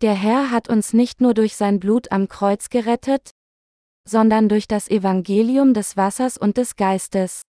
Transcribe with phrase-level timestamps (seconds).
[0.00, 3.32] Der Herr hat uns nicht nur durch sein Blut am Kreuz gerettet,
[4.08, 7.42] sondern durch das Evangelium des Wassers und des Geistes.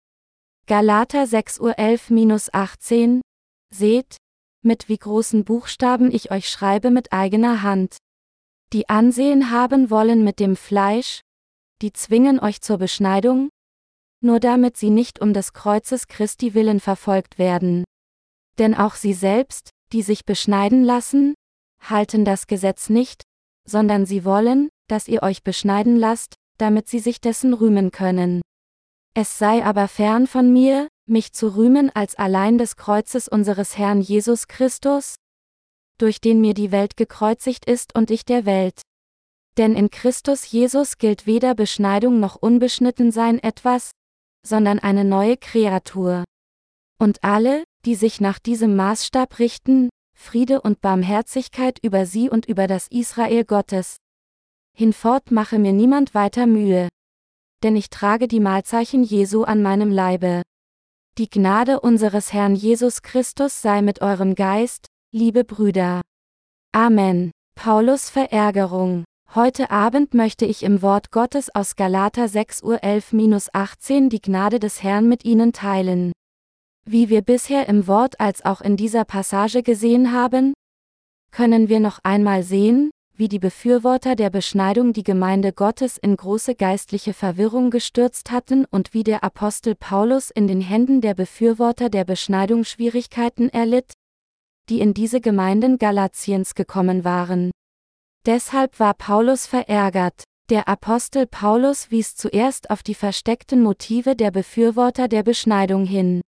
[0.65, 3.21] Galater 6 Uhr 11-18
[3.71, 4.17] Seht,
[4.63, 7.97] mit wie großen Buchstaben ich euch schreibe mit eigener Hand.
[8.73, 11.21] Die Ansehen haben wollen mit dem Fleisch,
[11.83, 13.49] die zwingen euch zur Beschneidung,
[14.21, 17.83] nur damit sie nicht um des Kreuzes Christi willen verfolgt werden.
[18.57, 21.35] Denn auch sie selbst, die sich beschneiden lassen,
[21.81, 23.23] halten das Gesetz nicht,
[23.65, 28.41] sondern sie wollen, dass ihr euch beschneiden lasst, damit sie sich dessen rühmen können.
[29.13, 34.01] Es sei aber fern von mir, mich zu rühmen als allein des Kreuzes unseres Herrn
[34.01, 35.15] Jesus Christus,
[35.97, 38.81] durch den mir die Welt gekreuzigt ist und ich der Welt.
[39.57, 43.91] Denn in Christus Jesus gilt weder Beschneidung noch Unbeschnittensein etwas,
[44.45, 46.23] sondern eine neue Kreatur.
[46.97, 49.89] Und alle, die sich nach diesem Maßstab richten,
[50.19, 53.97] Friede und Barmherzigkeit über sie und über das Israel Gottes.
[54.75, 56.89] Hinfort mache mir niemand weiter Mühe.
[57.63, 60.43] Denn ich trage die Mahlzeichen Jesu an meinem Leibe.
[61.17, 66.01] Die Gnade unseres Herrn Jesus Christus sei mit eurem Geist, liebe Brüder.
[66.73, 67.31] Amen.
[67.55, 69.05] Paulus Verärgerung.
[69.33, 74.83] Heute Abend möchte ich im Wort Gottes aus Galater 6 Uhr 11-18 die Gnade des
[74.83, 76.11] Herrn mit Ihnen teilen.
[76.85, 80.53] Wie wir bisher im Wort als auch in dieser Passage gesehen haben,
[81.31, 82.89] können wir noch einmal sehen,
[83.19, 88.93] wie die Befürworter der Beschneidung die Gemeinde Gottes in große geistliche Verwirrung gestürzt hatten und
[88.93, 93.91] wie der Apostel Paulus in den Händen der Befürworter der Beschneidung Schwierigkeiten erlitt,
[94.69, 97.51] die in diese Gemeinden Galatiens gekommen waren.
[98.25, 100.23] Deshalb war Paulus verärgert.
[100.49, 106.21] Der Apostel Paulus wies zuerst auf die versteckten Motive der Befürworter der Beschneidung hin.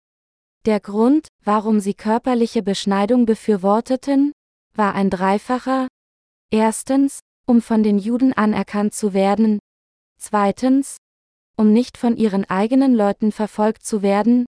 [0.70, 4.34] Der Grund, warum sie körperliche Beschneidung befürworteten,
[4.76, 5.88] war ein dreifacher.
[6.52, 9.58] Erstens, um von den Juden anerkannt zu werden.
[10.22, 10.98] Zweitens,
[11.58, 14.46] um nicht von ihren eigenen Leuten verfolgt zu werden.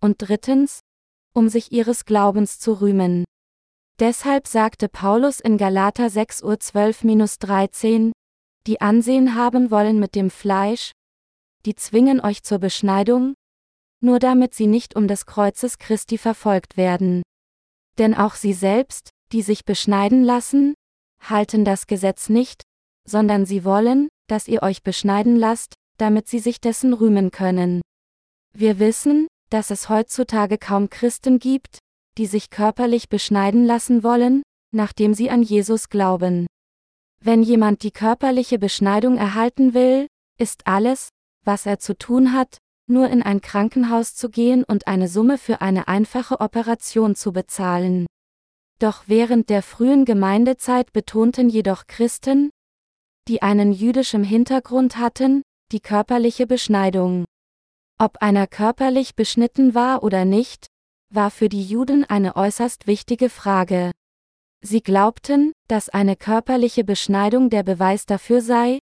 [0.00, 0.82] Und drittens,
[1.34, 3.24] um sich ihres Glaubens zu rühmen.
[3.98, 8.12] Deshalb sagte Paulus in Galater 6 Uhr 12-13,
[8.68, 10.92] die Ansehen haben wollen mit dem Fleisch,
[11.66, 13.34] die zwingen euch zur Beschneidung,
[14.00, 17.22] nur damit sie nicht um des Kreuzes Christi verfolgt werden.
[17.98, 20.74] Denn auch sie selbst, die sich beschneiden lassen,
[21.22, 22.62] halten das Gesetz nicht,
[23.06, 27.82] sondern sie wollen, dass ihr euch beschneiden lasst, damit sie sich dessen rühmen können.
[28.54, 31.78] Wir wissen, dass es heutzutage kaum Christen gibt,
[32.16, 36.46] die sich körperlich beschneiden lassen wollen, nachdem sie an Jesus glauben.
[37.22, 40.06] Wenn jemand die körperliche Beschneidung erhalten will,
[40.38, 41.10] ist alles,
[41.44, 42.58] was er zu tun hat,
[42.90, 48.06] nur in ein Krankenhaus zu gehen und eine Summe für eine einfache Operation zu bezahlen.
[48.78, 52.50] Doch während der frühen Gemeindezeit betonten jedoch Christen,
[53.28, 55.42] die einen jüdischen Hintergrund hatten,
[55.72, 57.24] die körperliche Beschneidung.
[57.98, 60.66] Ob einer körperlich beschnitten war oder nicht,
[61.12, 63.92] war für die Juden eine äußerst wichtige Frage.
[64.62, 68.78] Sie glaubten, dass eine körperliche Beschneidung der Beweis dafür sei,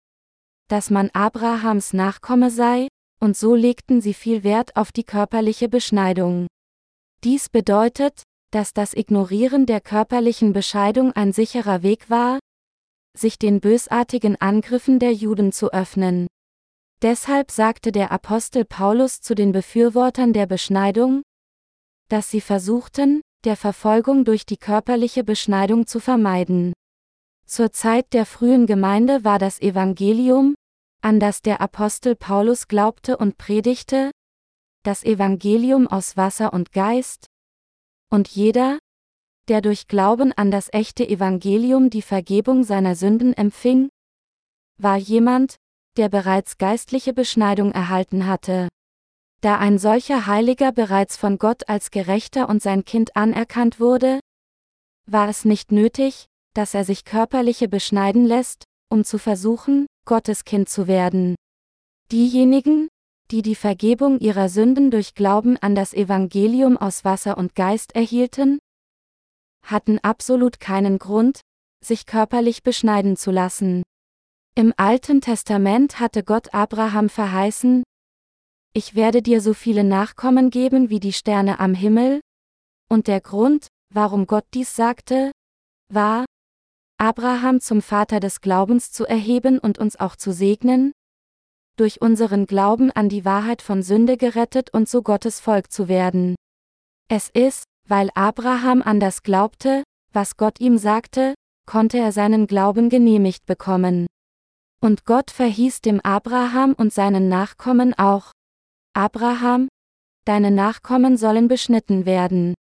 [0.68, 2.88] dass man Abrahams Nachkomme sei,
[3.20, 6.46] und so legten sie viel Wert auf die körperliche Beschneidung.
[7.24, 12.38] Dies bedeutet, dass das Ignorieren der körperlichen Bescheidung ein sicherer Weg war,
[13.16, 16.26] sich den bösartigen Angriffen der Juden zu öffnen.
[17.02, 21.22] Deshalb sagte der Apostel Paulus zu den Befürwortern der Beschneidung,
[22.08, 26.72] dass sie versuchten, der Verfolgung durch die körperliche Beschneidung zu vermeiden.
[27.46, 30.54] Zur Zeit der frühen Gemeinde war das Evangelium,
[31.00, 34.10] an das der Apostel Paulus glaubte und predigte,
[34.82, 37.26] das Evangelium aus Wasser und Geist,
[38.10, 38.78] und jeder,
[39.48, 43.88] der durch Glauben an das echte Evangelium die Vergebung seiner Sünden empfing,
[44.78, 45.56] war jemand,
[45.96, 48.68] der bereits geistliche Beschneidung erhalten hatte.
[49.40, 54.20] Da ein solcher Heiliger bereits von Gott als Gerechter und sein Kind anerkannt wurde,
[55.06, 60.70] war es nicht nötig, dass er sich körperliche beschneiden lässt, um zu versuchen, Gottes Kind
[60.70, 61.34] zu werden.
[62.10, 62.88] Diejenigen,
[63.30, 68.58] die die Vergebung ihrer Sünden durch Glauben an das Evangelium aus Wasser und Geist erhielten,
[69.66, 71.42] hatten absolut keinen Grund,
[71.84, 73.82] sich körperlich beschneiden zu lassen.
[74.54, 77.82] Im Alten Testament hatte Gott Abraham verheißen,
[78.72, 82.20] ich werde dir so viele Nachkommen geben wie die Sterne am Himmel,
[82.88, 85.32] und der Grund, warum Gott dies sagte,
[85.92, 86.24] war,
[87.00, 90.92] Abraham zum Vater des Glaubens zu erheben und uns auch zu segnen,
[91.76, 96.34] durch unseren Glauben an die Wahrheit von Sünde gerettet und so Gottes Volk zu werden.
[97.08, 101.34] Es ist, weil Abraham an das glaubte, was Gott ihm sagte,
[101.66, 104.08] konnte er seinen Glauben genehmigt bekommen.
[104.80, 108.32] Und Gott verhieß dem Abraham und seinen Nachkommen auch.
[108.92, 109.68] Abraham,
[110.24, 112.54] deine Nachkommen sollen beschnitten werden.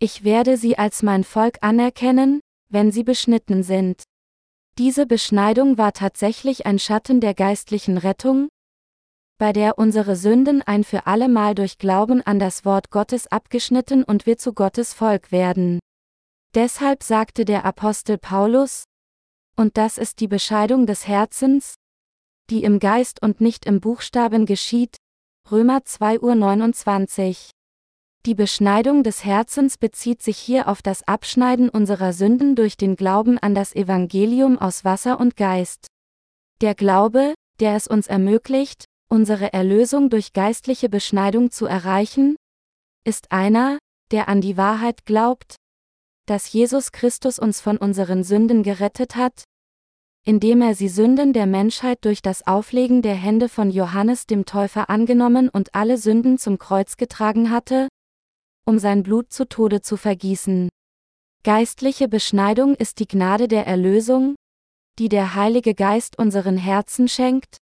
[0.00, 2.40] Ich werde sie als mein Volk anerkennen,
[2.70, 4.02] wenn sie beschnitten sind.
[4.78, 8.48] Diese Beschneidung war tatsächlich ein Schatten der geistlichen Rettung,
[9.38, 14.26] bei der unsere Sünden ein für allemal durch Glauben an das Wort Gottes abgeschnitten und
[14.26, 15.80] wir zu Gottes Volk werden.
[16.54, 18.84] Deshalb sagte der Apostel Paulus,
[19.56, 21.74] und das ist die Bescheidung des Herzens,
[22.50, 24.96] die im Geist und nicht im Buchstaben geschieht,
[25.50, 27.50] Römer 2 Uhr 29.
[28.26, 33.38] Die Beschneidung des Herzens bezieht sich hier auf das Abschneiden unserer Sünden durch den Glauben
[33.38, 35.86] an das Evangelium aus Wasser und Geist.
[36.60, 42.36] Der Glaube, der es uns ermöglicht, unsere Erlösung durch geistliche Beschneidung zu erreichen,
[43.04, 43.78] ist einer,
[44.10, 45.56] der an die Wahrheit glaubt,
[46.26, 49.44] dass Jesus Christus uns von unseren Sünden gerettet hat,
[50.26, 54.90] indem er sie Sünden der Menschheit durch das Auflegen der Hände von Johannes dem Täufer
[54.90, 57.88] angenommen und alle Sünden zum Kreuz getragen hatte,
[58.70, 60.68] um sein Blut zu Tode zu vergießen.
[61.42, 64.36] Geistliche Beschneidung ist die Gnade der Erlösung,
[65.00, 67.56] die der Heilige Geist unseren Herzen schenkt,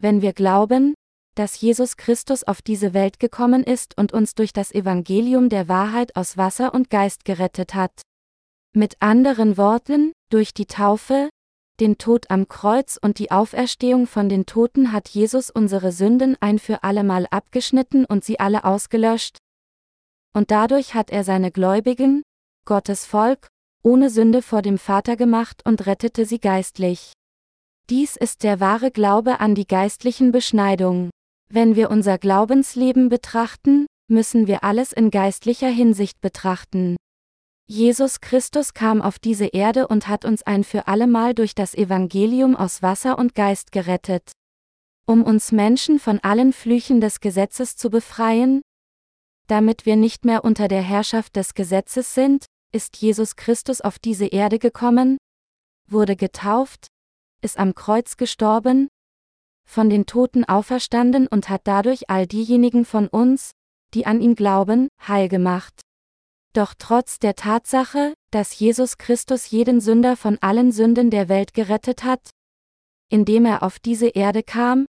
[0.00, 0.94] wenn wir glauben,
[1.34, 6.16] dass Jesus Christus auf diese Welt gekommen ist und uns durch das Evangelium der Wahrheit
[6.16, 8.00] aus Wasser und Geist gerettet hat.
[8.72, 11.28] Mit anderen Worten, durch die Taufe,
[11.78, 16.58] den Tod am Kreuz und die Auferstehung von den Toten hat Jesus unsere Sünden ein
[16.58, 19.38] für allemal abgeschnitten und sie alle ausgelöscht,
[20.34, 22.22] und dadurch hat er seine Gläubigen,
[22.66, 23.48] Gottes Volk,
[23.82, 27.12] ohne Sünde vor dem Vater gemacht und rettete sie geistlich.
[27.90, 31.10] Dies ist der wahre Glaube an die geistlichen Beschneidungen.
[31.50, 36.96] Wenn wir unser Glaubensleben betrachten, müssen wir alles in geistlicher Hinsicht betrachten.
[37.66, 42.56] Jesus Christus kam auf diese Erde und hat uns ein für allemal durch das Evangelium
[42.56, 44.32] aus Wasser und Geist gerettet.
[45.06, 48.62] Um uns Menschen von allen Flüchen des Gesetzes zu befreien,
[49.46, 54.26] damit wir nicht mehr unter der Herrschaft des Gesetzes sind, ist Jesus Christus auf diese
[54.26, 55.18] Erde gekommen,
[55.88, 56.88] wurde getauft,
[57.42, 58.88] ist am Kreuz gestorben,
[59.66, 63.52] von den Toten auferstanden und hat dadurch all diejenigen von uns,
[63.94, 65.80] die an ihn glauben, heil gemacht.
[66.52, 72.04] Doch trotz der Tatsache, dass Jesus Christus jeden Sünder von allen Sünden der Welt gerettet
[72.04, 72.30] hat,
[73.08, 74.86] indem er auf diese Erde kam,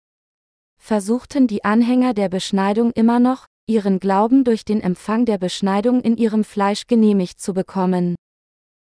[0.81, 6.17] versuchten die Anhänger der Beschneidung immer noch, ihren Glauben durch den Empfang der Beschneidung in
[6.17, 8.15] ihrem Fleisch genehmigt zu bekommen.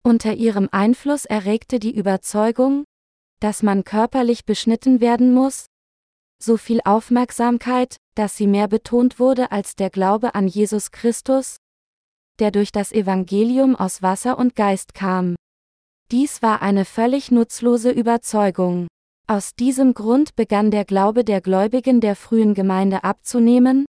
[0.05, 2.85] Unter ihrem Einfluss erregte die Überzeugung,
[3.41, 5.67] dass man körperlich beschnitten werden muss,
[6.39, 11.57] so viel Aufmerksamkeit, dass sie mehr betont wurde als der Glaube an Jesus Christus,
[12.39, 15.35] der durch das Evangelium aus Wasser und Geist kam.
[16.11, 18.89] Dies war eine völlig nutzlose Überzeugung.
[19.27, 23.87] Aus diesem Grund begann der Glaube der Gläubigen der frühen Gemeinde abzunehmen,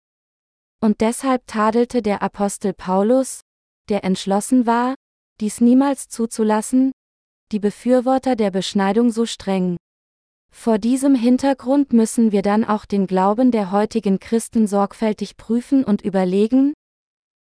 [0.81, 3.41] und deshalb tadelte der Apostel Paulus,
[3.89, 4.95] der entschlossen war,
[5.41, 6.93] dies niemals zuzulassen,
[7.53, 9.77] die Befürworter der Beschneidung so streng.
[10.53, 16.03] Vor diesem Hintergrund müssen wir dann auch den Glauben der heutigen Christen sorgfältig prüfen und
[16.03, 16.75] überlegen,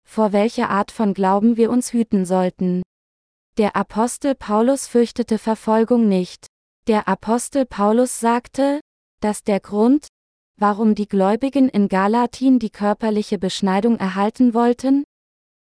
[0.07, 2.81] vor welcher Art von Glauben wir uns hüten sollten.
[3.57, 6.47] Der Apostel Paulus fürchtete Verfolgung nicht.
[6.87, 8.79] Der Apostel Paulus sagte,
[9.19, 10.07] dass der Grund,
[10.57, 15.03] warum die Gläubigen in Galatin die körperliche Beschneidung erhalten wollten?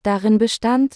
[0.04, 0.96] Darin bestand,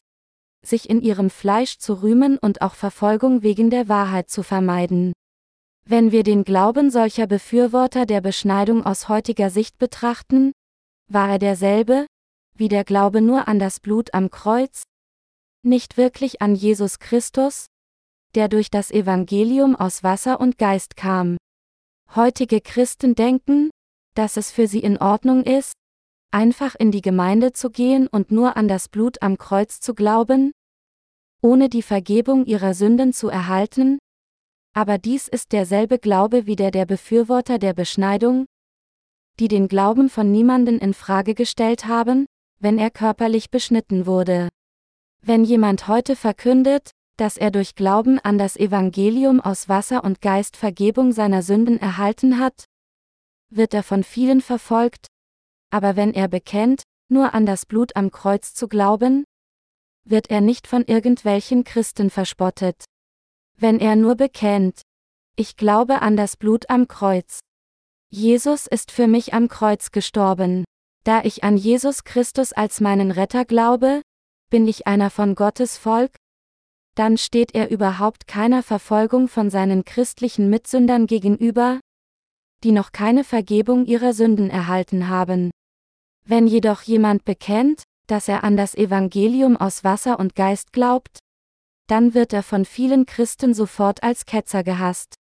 [0.63, 5.13] sich in ihrem Fleisch zu rühmen und auch Verfolgung wegen der Wahrheit zu vermeiden.
[5.86, 10.51] Wenn wir den Glauben solcher Befürworter der Beschneidung aus heutiger Sicht betrachten,
[11.07, 12.05] war er derselbe,
[12.55, 14.83] wie der Glaube nur an das Blut am Kreuz,
[15.63, 17.65] nicht wirklich an Jesus Christus,
[18.36, 21.38] der durch das Evangelium aus Wasser und Geist kam.
[22.15, 23.71] Heutige Christen denken,
[24.13, 25.74] dass es für sie in Ordnung ist,
[26.32, 30.51] einfach in die Gemeinde zu gehen und nur an das Blut am Kreuz zu glauben,
[31.41, 34.00] ohne die Vergebung ihrer Sünden zu erhalten?
[34.74, 38.46] Aber dies ist derselbe Glaube wie der der Befürworter der Beschneidung,
[39.39, 42.25] die den Glauben von niemanden in Frage gestellt haben,
[42.60, 44.50] wenn er körperlich beschnitten wurde.
[45.22, 50.58] Wenn jemand heute verkündet, dass er durch Glauben an das Evangelium aus Wasser und Geist
[50.58, 52.65] Vergebung seiner Sünden erhalten hat,
[53.51, 55.08] wird er von vielen verfolgt,
[55.70, 59.25] aber wenn er bekennt, nur an das Blut am Kreuz zu glauben,
[60.05, 62.86] wird er nicht von irgendwelchen Christen verspottet.
[63.58, 64.81] Wenn er nur bekennt,
[65.36, 67.39] ich glaube an das Blut am Kreuz.
[68.10, 70.65] Jesus ist für mich am Kreuz gestorben.
[71.03, 74.01] Da ich an Jesus Christus als meinen Retter glaube,
[74.50, 76.15] bin ich einer von Gottes Volk,
[76.96, 81.79] dann steht er überhaupt keiner Verfolgung von seinen christlichen Mitsündern gegenüber,
[82.63, 85.51] die noch keine Vergebung ihrer Sünden erhalten haben.
[86.25, 91.20] Wenn jedoch jemand bekennt, dass er an das Evangelium aus Wasser und Geist glaubt,
[91.88, 95.15] dann wird er von vielen Christen sofort als Ketzer gehasst.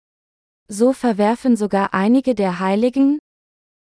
[0.67, 3.19] So verwerfen sogar einige der Heiligen,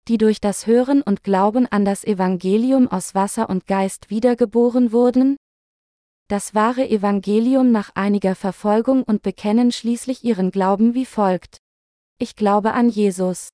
[0.09, 5.37] die durch das Hören und Glauben an das Evangelium aus Wasser und Geist wiedergeboren wurden,
[6.29, 11.62] das wahre Evangelium nach einiger Verfolgung und bekennen schließlich ihren Glauben wie folgt.
[12.19, 13.49] Ich glaube an Jesus.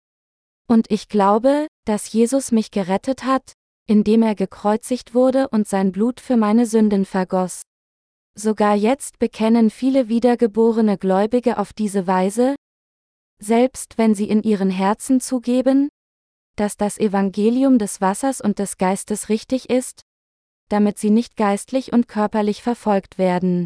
[0.69, 3.53] Und ich glaube, dass Jesus mich gerettet hat,
[3.87, 7.63] indem er gekreuzigt wurde und sein Blut für meine Sünden vergoss.
[8.35, 12.55] Sogar jetzt bekennen viele wiedergeborene Gläubige auf diese Weise,
[13.41, 15.89] selbst wenn sie in ihren Herzen zugeben,
[16.57, 20.03] dass das Evangelium des Wassers und des Geistes richtig ist,
[20.69, 23.65] damit sie nicht geistlich und körperlich verfolgt werden.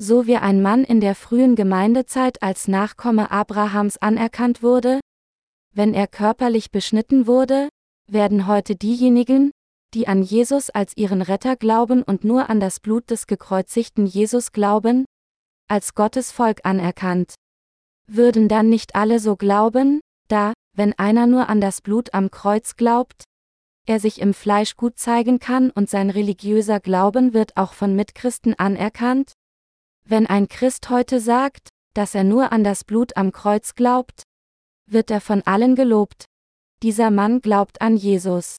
[0.00, 5.00] So wie ein Mann in der frühen Gemeindezeit als Nachkomme Abrahams anerkannt wurde,
[5.74, 7.68] wenn er körperlich beschnitten wurde,
[8.08, 9.50] werden heute diejenigen,
[9.94, 14.52] die an Jesus als ihren Retter glauben und nur an das Blut des gekreuzigten Jesus
[14.52, 15.04] glauben,
[15.68, 17.34] als Gottes Volk anerkannt.
[18.06, 22.76] Würden dann nicht alle so glauben, da, wenn einer nur an das Blut am Kreuz
[22.76, 23.24] glaubt,
[23.86, 28.54] er sich im Fleisch gut zeigen kann und sein religiöser Glauben wird auch von Mitchristen
[28.58, 29.32] anerkannt?
[30.10, 34.22] Wenn ein Christ heute sagt, dass er nur an das Blut am Kreuz glaubt,
[34.90, 36.24] wird er von allen gelobt.
[36.82, 38.56] Dieser Mann glaubt an Jesus.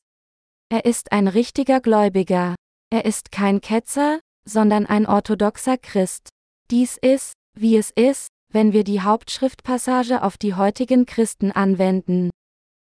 [0.70, 2.54] Er ist ein richtiger Gläubiger.
[2.92, 6.30] Er ist kein Ketzer, sondern ein orthodoxer Christ.
[6.70, 12.30] Dies ist, wie es ist, wenn wir die Hauptschriftpassage auf die heutigen Christen anwenden.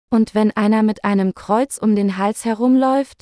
[0.10, 3.22] Und wenn einer mit einem Kreuz um den Hals herumläuft,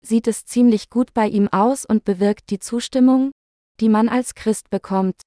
[0.00, 3.30] sieht es ziemlich gut bei ihm aus und bewirkt die Zustimmung,
[3.80, 5.22] die man als Christ bekommt.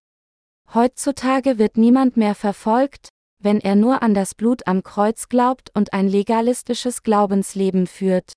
[0.73, 5.93] Heutzutage wird niemand mehr verfolgt, wenn er nur an das Blut am Kreuz glaubt und
[5.93, 8.33] ein legalistisches Glaubensleben führt.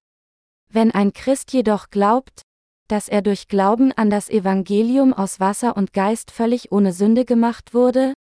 [0.68, 2.42] Wenn ein Christ jedoch glaubt,
[2.88, 7.74] dass er durch Glauben an das Evangelium aus Wasser und Geist völlig ohne Sünde gemacht
[7.74, 8.14] wurde,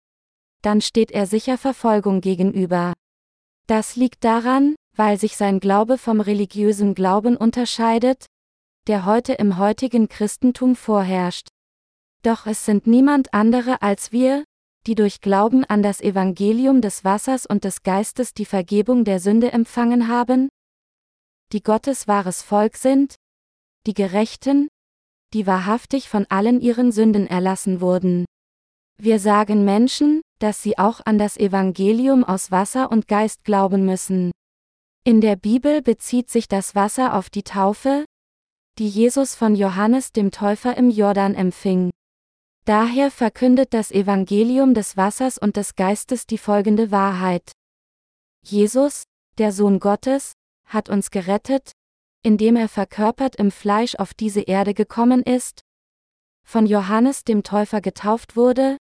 [0.62, 2.94] dann steht er sicher Verfolgung gegenüber.
[3.66, 8.26] Das liegt daran, weil sich sein Glaube vom religiösen Glauben unterscheidet,
[8.86, 11.48] der heute im heutigen Christentum vorherrscht.
[12.24, 14.44] Doch es sind niemand andere als wir,
[14.86, 19.52] die durch Glauben an das Evangelium des Wassers und des Geistes die Vergebung der Sünde
[19.52, 20.48] empfangen haben,
[21.52, 23.16] die Gottes wahres Volk sind,
[23.86, 24.68] die Gerechten,
[25.34, 28.24] die wahrhaftig von allen ihren Sünden erlassen wurden.
[28.96, 34.30] Wir sagen Menschen, dass sie auch an das Evangelium aus Wasser und Geist glauben müssen.
[35.04, 38.06] In der Bibel bezieht sich das Wasser auf die Taufe,
[38.78, 41.90] die Jesus von Johannes dem Täufer im Jordan empfing.
[42.66, 47.52] Daher verkündet das Evangelium des Wassers und des Geistes die folgende Wahrheit.
[48.42, 49.02] Jesus,
[49.36, 50.32] der Sohn Gottes,
[50.64, 51.72] hat uns gerettet,
[52.22, 55.60] indem er verkörpert im Fleisch auf diese Erde gekommen ist,
[56.42, 58.78] von Johannes dem Täufer getauft wurde,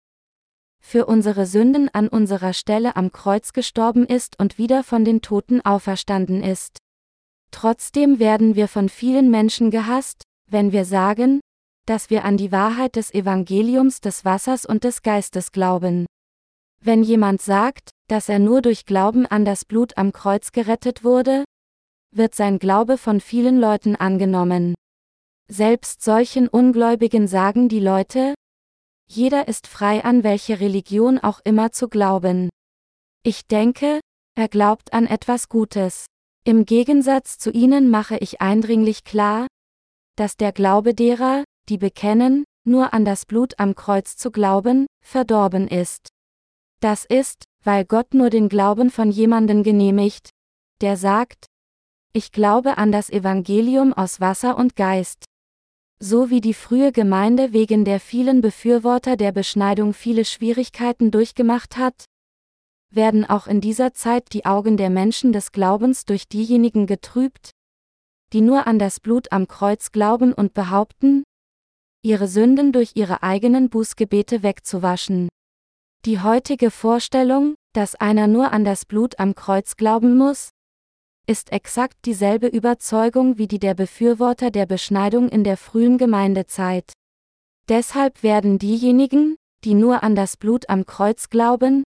[0.79, 5.61] für unsere Sünden an unserer Stelle am Kreuz gestorben ist und wieder von den Toten
[5.61, 6.79] auferstanden ist.
[7.51, 11.41] Trotzdem werden wir von vielen Menschen gehasst, wenn wir sagen,
[11.87, 16.05] dass wir an die Wahrheit des Evangeliums des Wassers und des Geistes glauben.
[16.81, 21.45] Wenn jemand sagt, dass er nur durch Glauben an das Blut am Kreuz gerettet wurde,
[22.13, 24.75] wird sein Glaube von vielen Leuten angenommen.
[25.49, 28.35] Selbst solchen Ungläubigen sagen die Leute,
[29.09, 32.49] jeder ist frei an welche Religion auch immer zu glauben.
[33.23, 34.01] Ich denke,
[34.35, 36.05] er glaubt an etwas Gutes.
[36.43, 39.47] Im Gegensatz zu ihnen mache ich eindringlich klar,
[40.17, 45.67] dass der Glaube derer, die bekennen, nur an das Blut am Kreuz zu glauben, verdorben
[45.67, 46.09] ist.
[46.79, 50.29] Das ist, weil Gott nur den Glauben von jemanden genehmigt,
[50.81, 51.47] der sagt,
[52.13, 55.25] ich glaube an das Evangelium aus Wasser und Geist.
[55.99, 62.05] So wie die frühe Gemeinde wegen der vielen Befürworter der Beschneidung viele Schwierigkeiten durchgemacht hat,
[62.91, 67.51] werden auch in dieser Zeit die Augen der Menschen des Glaubens durch diejenigen getrübt,
[68.33, 71.23] die nur an das Blut am Kreuz glauben und behaupten,
[72.07, 75.27] ihre Sünden durch ihre eigenen Bußgebete wegzuwaschen.
[76.05, 80.49] Die heutige Vorstellung, dass einer nur an das Blut am Kreuz glauben muss,
[81.27, 86.93] ist exakt dieselbe Überzeugung wie die der Befürworter der Beschneidung in der frühen Gemeindezeit.
[87.67, 89.35] Deshalb werden diejenigen,
[89.65, 91.83] die nur an das Blut am Kreuz glauben,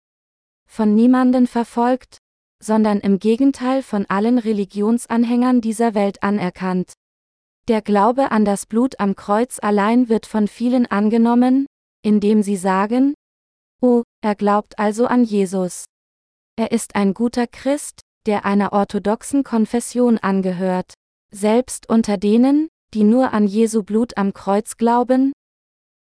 [0.67, 2.17] von niemanden verfolgt,
[2.59, 6.93] sondern im Gegenteil von allen Religionsanhängern dieser Welt anerkannt.
[7.67, 11.65] Der Glaube an das Blut am Kreuz allein wird von vielen angenommen,
[12.01, 13.13] indem sie sagen,
[13.81, 15.83] Oh, er glaubt also an Jesus.
[16.55, 20.93] Er ist ein guter Christ, der einer orthodoxen Konfession angehört.
[21.29, 25.33] Selbst unter denen, die nur an Jesu Blut am Kreuz glauben,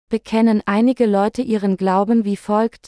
[0.09, 2.87] bekennen einige Leute ihren Glauben wie folgt.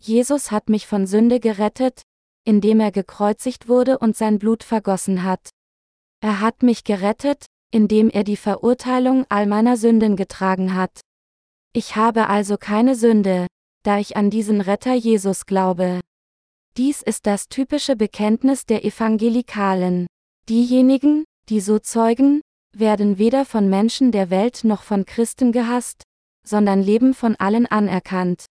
[0.00, 2.02] Jesus hat mich von Sünde gerettet,
[2.44, 5.50] indem er gekreuzigt wurde und sein Blut vergossen hat.
[6.22, 11.00] Er hat mich gerettet, indem er die Verurteilung all meiner Sünden getragen hat.
[11.72, 13.46] Ich habe also keine Sünde,
[13.84, 16.00] da ich an diesen Retter Jesus glaube.
[16.76, 20.06] Dies ist das typische Bekenntnis der Evangelikalen.
[20.48, 22.40] Diejenigen, die so zeugen,
[22.76, 26.04] werden weder von Menschen der Welt noch von Christen gehasst,
[26.46, 28.46] sondern leben von allen anerkannt.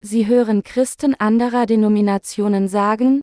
[0.00, 3.20] Sie hören Christen anderer Denominationen sagen,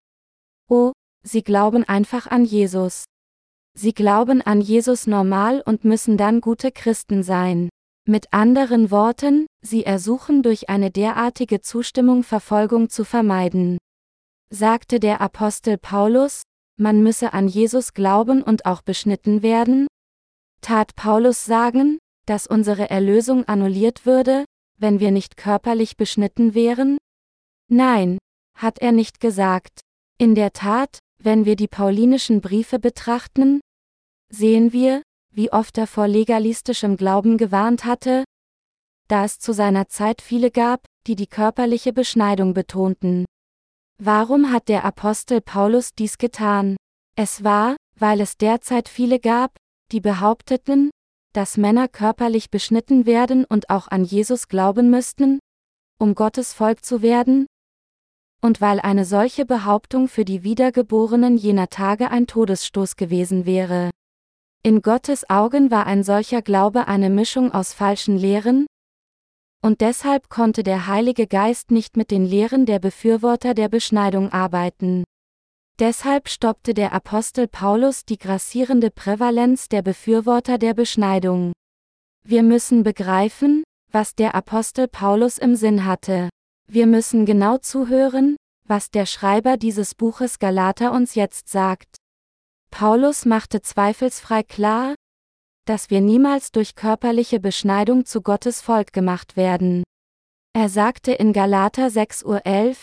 [0.70, 3.06] oh, sie glauben einfach an Jesus.
[3.74, 7.70] Sie glauben an Jesus normal und müssen dann gute Christen sein.
[8.08, 13.78] Mit anderen Worten, sie ersuchen durch eine derartige Zustimmung Verfolgung zu vermeiden.
[14.50, 16.42] Sagte der Apostel Paulus,
[16.78, 19.88] man müsse an Jesus glauben und auch beschnitten werden?
[20.62, 24.46] Tat Paulus sagen, dass unsere Erlösung annulliert würde,
[24.78, 26.98] wenn wir nicht körperlich beschnitten wären?
[27.70, 28.18] Nein,
[28.58, 29.82] hat er nicht gesagt.
[30.18, 33.62] In der Tat, wenn wir die paulinischen Briefe betrachten,
[34.30, 38.24] sehen wir, wie oft er vor legalistischem Glauben gewarnt hatte,
[39.08, 43.26] da es zu seiner Zeit viele gab, die die körperliche Beschneidung betonten.
[43.98, 46.76] Warum hat der Apostel Paulus dies getan?
[47.16, 49.56] Es war, weil es derzeit viele gab,
[49.92, 50.90] die behaupteten,
[51.34, 55.40] dass Männer körperlich beschnitten werden und auch an Jesus glauben müssten,
[56.00, 57.46] um Gottes Volk zu werden?
[58.42, 63.92] Und weil eine solche Behauptung für die Wiedergeborenen jener Tage ein Todesstoß gewesen wäre.
[64.64, 68.66] In Gottes Augen war ein solcher Glaube eine Mischung aus falschen Lehren,
[69.64, 75.04] und deshalb konnte der Heilige Geist nicht mit den Lehren der Befürworter der Beschneidung arbeiten.
[75.80, 81.54] Deshalb stoppte der Apostel Paulus die grassierende Prävalenz der Befürworter der Beschneidung.
[82.24, 86.30] Wir müssen begreifen, was der Apostel Paulus im Sinn hatte.
[86.74, 91.98] Wir müssen genau zuhören, was der Schreiber dieses Buches Galater uns jetzt sagt.
[92.70, 94.96] Paulus machte zweifelsfrei klar,
[95.66, 99.84] dass wir niemals durch körperliche Beschneidung zu Gottes Volk gemacht werden.
[100.54, 102.76] Er sagte in Galater 6.11 Uhr,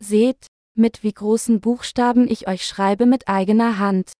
[0.00, 4.12] Seht, mit wie großen Buchstaben ich euch schreibe mit eigener Hand.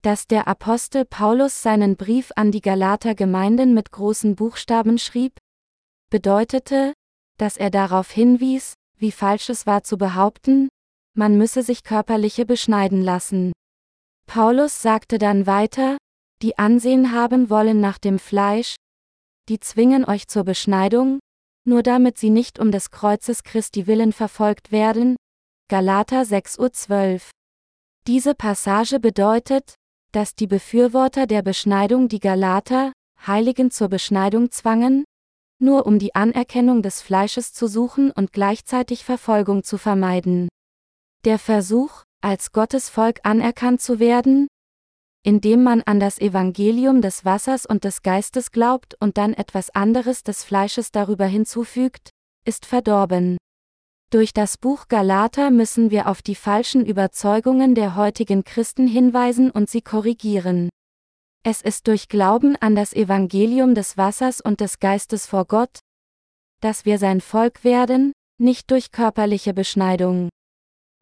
[0.00, 5.36] Dass der Apostel Paulus seinen Brief an die Galater Gemeinden mit großen Buchstaben schrieb,
[6.08, 6.94] bedeutete,
[7.38, 10.68] dass er darauf hinwies, wie falsch es war zu behaupten,
[11.16, 13.52] man müsse sich körperliche beschneiden lassen.
[14.26, 15.96] Paulus sagte dann weiter,
[16.42, 18.76] die Ansehen haben wollen nach dem Fleisch,
[19.48, 21.20] die zwingen euch zur Beschneidung,
[21.66, 25.16] nur damit sie nicht um des Kreuzes Christi willen verfolgt werden.
[25.70, 27.20] Galater 6.12 Uhr.
[28.06, 29.74] Diese Passage bedeutet,
[30.12, 32.92] dass die Befürworter der Beschneidung die Galater,
[33.26, 35.04] Heiligen zur Beschneidung zwangen,
[35.58, 40.48] nur um die Anerkennung des Fleisches zu suchen und gleichzeitig Verfolgung zu vermeiden.
[41.24, 44.48] Der Versuch, als Gottes Volk anerkannt zu werden,
[45.24, 50.22] indem man an das Evangelium des Wassers und des Geistes glaubt und dann etwas anderes
[50.22, 52.10] des Fleisches darüber hinzufügt,
[52.44, 53.38] ist verdorben.
[54.10, 59.70] Durch das Buch Galater müssen wir auf die falschen Überzeugungen der heutigen Christen hinweisen und
[59.70, 60.68] sie korrigieren.
[61.46, 65.80] Es ist durch Glauben an das Evangelium des Wassers und des Geistes vor Gott,
[66.62, 70.30] dass wir sein Volk werden, nicht durch körperliche Beschneidung.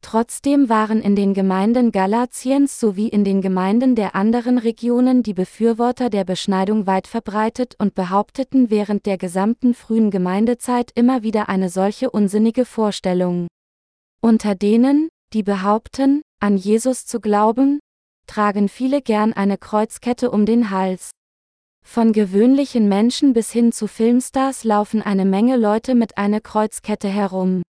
[0.04, 6.10] Trotzdem waren in den Gemeinden Galatiens sowie in den Gemeinden der anderen Regionen die Befürworter
[6.10, 12.10] der Beschneidung weit verbreitet und behaupteten während der gesamten frühen Gemeindezeit immer wieder eine solche
[12.10, 13.46] unsinnige Vorstellung.
[14.20, 17.78] Unter denen, die behaupten, an Jesus zu glauben,
[18.26, 21.10] tragen viele gern eine Kreuzkette um den Hals.
[21.84, 27.62] Von gewöhnlichen Menschen bis hin zu Filmstars laufen eine Menge Leute mit einer Kreuzkette herum.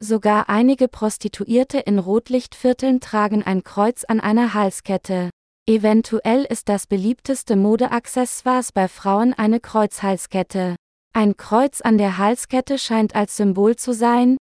[0.00, 5.30] Sogar einige Prostituierte in Rotlichtvierteln tragen ein Kreuz an einer Halskette.
[5.66, 10.76] Eventuell ist das beliebteste Modeaccessoires bei Frauen eine Kreuzhalskette.
[11.14, 14.36] Ein Kreuz an der Halskette scheint als Symbol zu sein,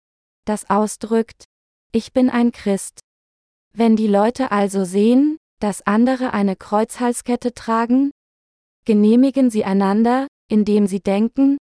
[0.45, 1.45] das ausdrückt,
[1.93, 2.99] ich bin ein Christ.
[3.75, 8.11] Wenn die Leute also sehen, dass andere eine Kreuzhalskette tragen,
[8.85, 11.57] genehmigen sie einander, indem sie denken,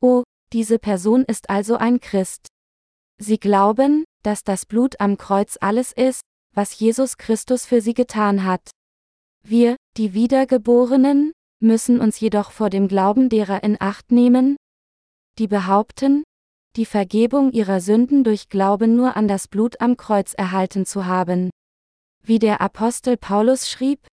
[0.00, 2.48] oh, diese Person ist also ein Christ.
[3.20, 6.22] Sie glauben, dass das Blut am Kreuz alles ist,
[6.54, 8.70] was Jesus Christus für sie getan hat.
[9.44, 14.56] Wir, die Wiedergeborenen, müssen uns jedoch vor dem Glauben derer in Acht nehmen,
[15.38, 16.24] die behaupten,
[16.76, 21.50] die Vergebung ihrer Sünden durch Glauben nur an das Blut am Kreuz erhalten zu haben.
[22.22, 24.06] Wie der Apostel Paulus schrieb,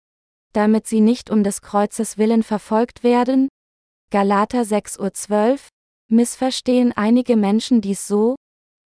[0.53, 3.49] damit sie nicht um des Kreuzes willen verfolgt werden,
[4.11, 5.59] Galater 6.12 Uhr,
[6.09, 8.35] missverstehen einige Menschen dies so,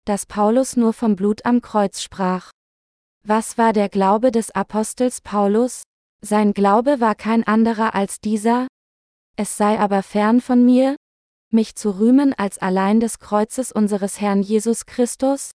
[0.04, 2.50] dass Paulus nur vom Blut am Kreuz sprach.
[3.24, 5.82] Was war der Glaube des Apostels Paulus?
[6.22, 8.68] Sein Glaube war kein anderer als dieser,
[9.36, 10.96] es sei aber fern von mir,
[11.56, 15.50] mich zu rühmen als allein des Kreuzes unseres Herrn Jesus Christus,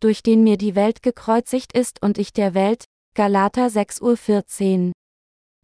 [0.00, 4.92] durch den mir die Welt gekreuzigt ist und ich der Welt, Galater 6.14 Uhr.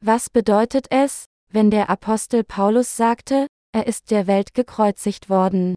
[0.02, 5.74] Was bedeutet es, wenn der Apostel Paulus sagte, er ist der Welt gekreuzigt worden?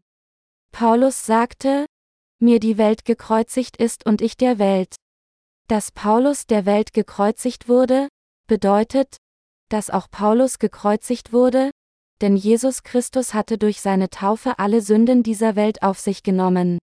[0.72, 1.86] Paulus sagte,
[2.40, 4.94] mir die Welt gekreuzigt ist und ich der Welt.
[5.68, 8.08] Dass Paulus der Welt gekreuzigt wurde,
[8.46, 9.16] bedeutet,
[9.68, 11.70] dass auch Paulus gekreuzigt wurde,
[12.20, 16.78] denn Jesus Christus hatte durch seine Taufe alle Sünden dieser Welt auf sich genommen.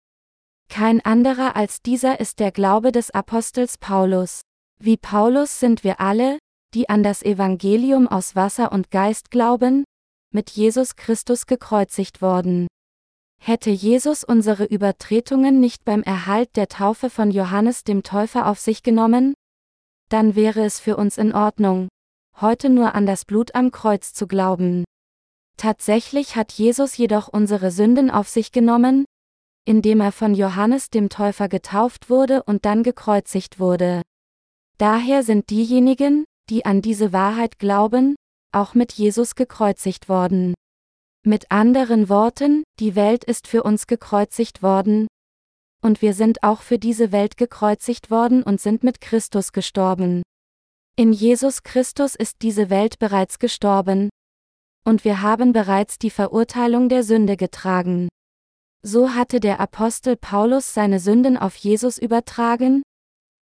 [0.69, 4.41] Kein anderer als dieser ist der Glaube des Apostels Paulus.
[4.80, 6.39] Wie Paulus sind wir alle,
[6.74, 9.86] die an das Evangelium aus Wasser und Geist glauben,
[10.34, 12.67] mit Jesus Christus gekreuzigt worden.
[13.41, 18.84] Hätte Jesus unsere Übertretungen nicht beim Erhalt der Taufe von Johannes dem Täufer auf sich
[18.84, 19.34] genommen?
[20.10, 21.88] Dann wäre es für uns in Ordnung,
[22.41, 24.84] heute nur an das Blut am Kreuz zu glauben.
[25.57, 29.05] Tatsächlich hat Jesus jedoch unsere Sünden auf sich genommen,
[29.65, 34.01] indem er von Johannes dem Täufer getauft wurde und dann gekreuzigt wurde.
[34.77, 38.15] Daher sind diejenigen, die an diese Wahrheit glauben,
[38.51, 40.53] auch mit Jesus gekreuzigt worden.
[41.25, 45.07] Mit anderen Worten, die Welt ist für uns gekreuzigt worden,
[45.81, 50.23] und wir sind auch für diese Welt gekreuzigt worden und sind mit Christus gestorben.
[50.95, 54.09] In Jesus Christus ist diese Welt bereits gestorben,
[54.86, 58.08] und wir haben bereits die Verurteilung der Sünde getragen.
[58.84, 62.84] So hatte der Apostel Paulus seine Sünden auf Jesus übertragen,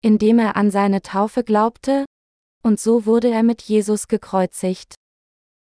[0.02, 2.04] indem er an seine Taufe glaubte,
[2.62, 4.94] und so wurde er mit Jesus gekreuzigt.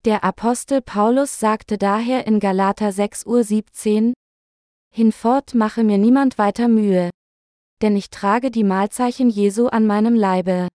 [0.07, 4.13] Der Apostel Paulus sagte daher in Galater 6.17 Uhr,
[4.95, 7.11] Hinfort mache mir niemand weiter Mühe.
[7.83, 10.69] Denn ich trage die Mahlzeichen Jesu an meinem Leibe.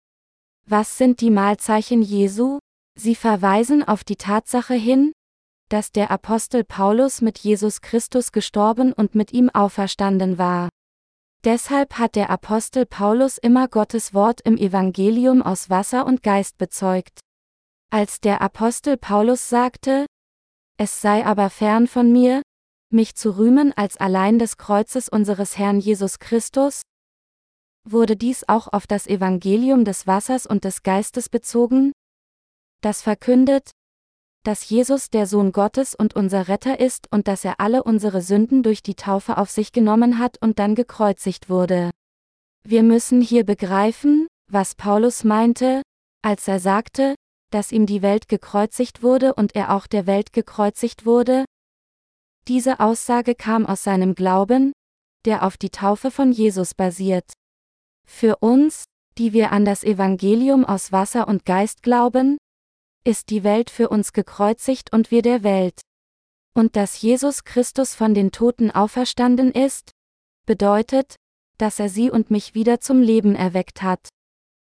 [0.67, 2.59] Was sind die Mahlzeichen Jesu?
[2.97, 5.11] Sie verweisen auf die Tatsache hin,
[5.69, 10.69] dass der Apostel Paulus mit Jesus Christus gestorben und mit ihm auferstanden war.
[11.43, 17.19] Deshalb hat der Apostel Paulus immer Gottes Wort im Evangelium aus Wasser und Geist bezeugt.
[17.91, 20.05] Als der Apostel Paulus sagte,
[20.77, 22.41] es sei aber fern von mir,
[22.91, 26.81] mich zu rühmen als allein des Kreuzes unseres Herrn Jesus Christus,
[27.87, 31.91] wurde dies auch auf das Evangelium des Wassers und des Geistes bezogen,
[32.85, 33.71] das verkündet,
[34.43, 38.61] dass Jesus der Sohn Gottes und unser Retter ist und dass er alle unsere Sünden
[38.61, 41.89] durch die Taufe auf sich genommen hat und dann gekreuzigt wurde.
[42.63, 45.81] Wir müssen hier begreifen, was Paulus meinte,
[46.21, 47.15] als er sagte,
[47.51, 51.45] dass ihm die Welt gekreuzigt wurde und er auch der Welt gekreuzigt wurde.
[52.47, 54.73] Diese Aussage kam aus seinem Glauben,
[55.25, 57.33] der auf die Taufe von Jesus basiert.
[58.07, 58.83] Für uns,
[59.17, 62.37] die wir an das Evangelium aus Wasser und Geist glauben,
[63.05, 65.81] ist die Welt für uns gekreuzigt und wir der Welt.
[66.53, 69.91] Und dass Jesus Christus von den Toten auferstanden ist,
[70.45, 71.15] bedeutet,
[71.57, 74.09] dass er sie und mich wieder zum Leben erweckt hat.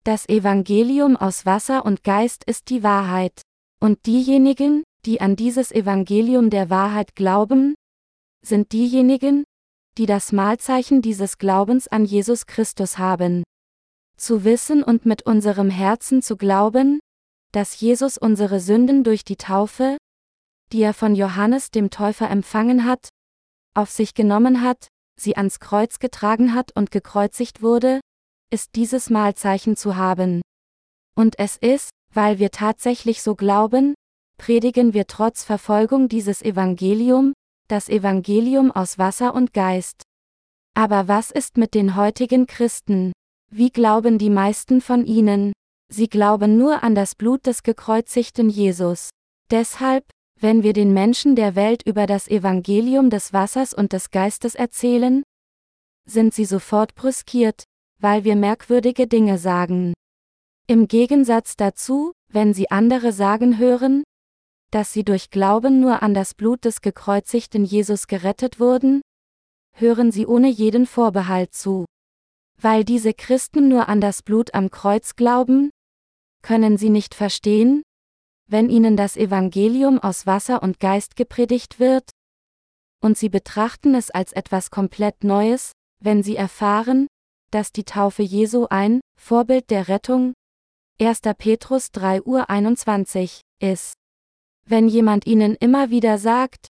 [0.03, 3.41] Das Evangelium aus Wasser und Geist ist die Wahrheit.
[3.79, 7.75] Und diejenigen, die an dieses Evangelium der Wahrheit glauben,
[8.43, 9.43] sind diejenigen,
[9.97, 13.43] die das Mahlzeichen dieses Glaubens an Jesus Christus haben.
[14.17, 16.99] Zu wissen und mit unserem Herzen zu glauben,
[17.58, 19.98] dass Jesus unsere Sünden durch die Taufe,
[20.72, 23.10] die er von Johannes dem Täufer empfangen hat,
[23.74, 24.89] auf sich genommen hat,
[25.20, 28.00] sie ans Kreuz getragen hat und gekreuzigt wurde,
[28.54, 30.43] ist dieses Mahlzeichen zu haben.
[31.15, 33.96] Und es ist, weil wir tatsächlich so glauben,
[34.38, 37.34] predigen wir trotz Verfolgung dieses Evangelium,
[37.67, 40.04] das Evangelium aus Wasser und Geist.
[40.76, 43.13] Aber was ist mit den heutigen Christen?
[43.50, 45.54] Wie glauben die meisten von ihnen?
[45.89, 49.10] Sie glauben nur an das Blut des gekreuzigten Jesus.
[49.52, 50.06] Deshalb,
[50.39, 55.23] wenn wir den Menschen der Welt über das Evangelium des Wassers und des Geistes erzählen,
[56.06, 57.63] sind sie sofort brüskiert,
[58.00, 59.93] weil wir merkwürdige Dinge sagen.
[60.67, 64.04] Im Gegensatz dazu, wenn sie andere sagen hören,
[64.71, 69.02] dass sie durch Glauben nur an das Blut des gekreuzigten Jesus gerettet wurden,
[69.73, 71.86] hören sie ohne jeden Vorbehalt zu.
[72.60, 75.69] Weil diese Christen nur an das Blut am Kreuz glauben,
[76.41, 77.84] können sie nicht verstehen?
[78.50, 82.10] Wenn ihnen das Evangelium aus Wasser und Geist gepredigt wird?
[83.02, 87.08] und sie betrachten es als etwas komplett Neues, wenn sie erfahren,
[87.52, 90.34] dass die Taufe Jesu ein Vorbild der Rettung
[91.00, 91.21] 1.
[91.38, 93.93] Petrus 3 Uhr 21 ist.
[94.65, 96.67] Wenn jemand ihnen immer wieder sagt,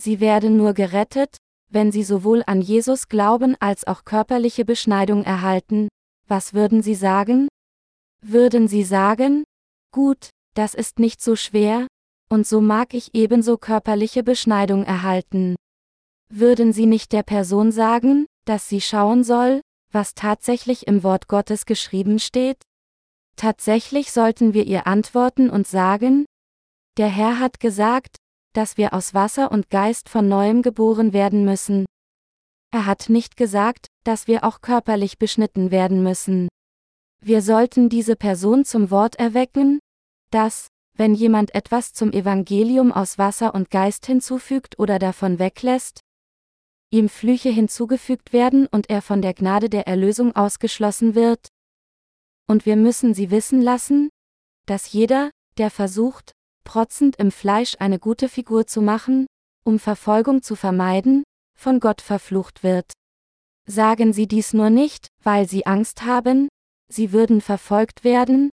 [0.00, 1.36] sie werden nur gerettet,
[1.70, 5.88] wenn sie sowohl an Jesus glauben als auch körperliche Beschneidung erhalten,
[6.28, 7.48] was würden sie sagen?
[8.26, 9.44] Würden sie sagen,
[9.92, 11.86] gut, das ist nicht so schwer,
[12.30, 15.56] und so mag ich ebenso körperliche Beschneidung erhalten.
[16.30, 19.60] Würden sie nicht der Person sagen, dass sie schauen soll,
[19.92, 22.62] was tatsächlich im Wort Gottes geschrieben steht?
[23.36, 26.24] Tatsächlich sollten wir ihr antworten und sagen,
[26.96, 28.16] der Herr hat gesagt,
[28.54, 31.84] dass wir aus Wasser und Geist von neuem geboren werden müssen.
[32.72, 36.48] Er hat nicht gesagt, dass wir auch körperlich beschnitten werden müssen.
[37.26, 39.78] Wir sollten diese Person zum Wort erwecken,
[40.30, 46.00] dass, wenn jemand etwas zum Evangelium aus Wasser und Geist hinzufügt oder davon weglässt,
[46.90, 51.48] ihm Flüche hinzugefügt werden und er von der Gnade der Erlösung ausgeschlossen wird.
[52.46, 54.10] Und wir müssen sie wissen lassen,
[54.66, 56.32] dass jeder, der versucht,
[56.62, 59.24] protzend im Fleisch eine gute Figur zu machen,
[59.64, 61.24] um Verfolgung zu vermeiden,
[61.58, 62.92] von Gott verflucht wird.
[63.66, 66.48] Sagen Sie dies nur nicht, weil Sie Angst haben,
[66.92, 68.50] Sie würden verfolgt werden,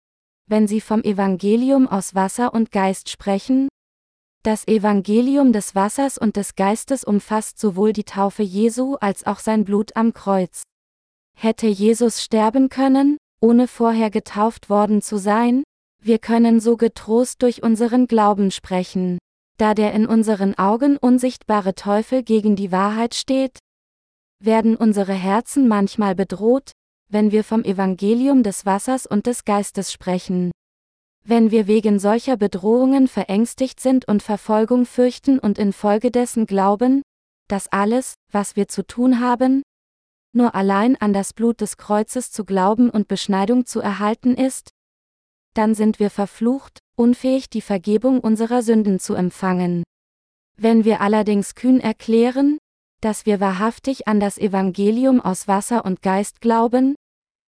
[0.48, 3.68] wenn Sie vom Evangelium aus Wasser und Geist sprechen?
[4.44, 9.66] Das Evangelium des Wassers und des Geistes umfasst sowohl die Taufe Jesu als auch sein
[9.66, 10.64] Blut am Kreuz.
[11.38, 15.64] Hätte Jesus sterben können, ohne vorher getauft worden zu sein?
[16.02, 19.20] Wir können so getrost durch unseren Glauben sprechen.
[19.58, 23.60] Da der in unseren Augen unsichtbare Teufel gegen die Wahrheit steht,
[24.42, 26.72] werden unsere Herzen manchmal bedroht,
[27.10, 30.52] wenn wir vom Evangelium des Wassers und des Geistes sprechen.
[31.26, 37.02] Wenn wir wegen solcher Bedrohungen verängstigt sind und Verfolgung fürchten und infolgedessen glauben,
[37.48, 39.64] dass alles, was wir zu tun haben,
[40.34, 44.70] nur allein an das Blut des Kreuzes zu glauben und Beschneidung zu erhalten ist,
[45.56, 49.84] dann sind wir verflucht, unfähig die Vergebung unserer Sünden zu empfangen.
[50.58, 52.60] Wenn wir allerdings kühn erklären,
[53.02, 56.96] dass wir wahrhaftig an das Evangelium aus Wasser und Geist glauben,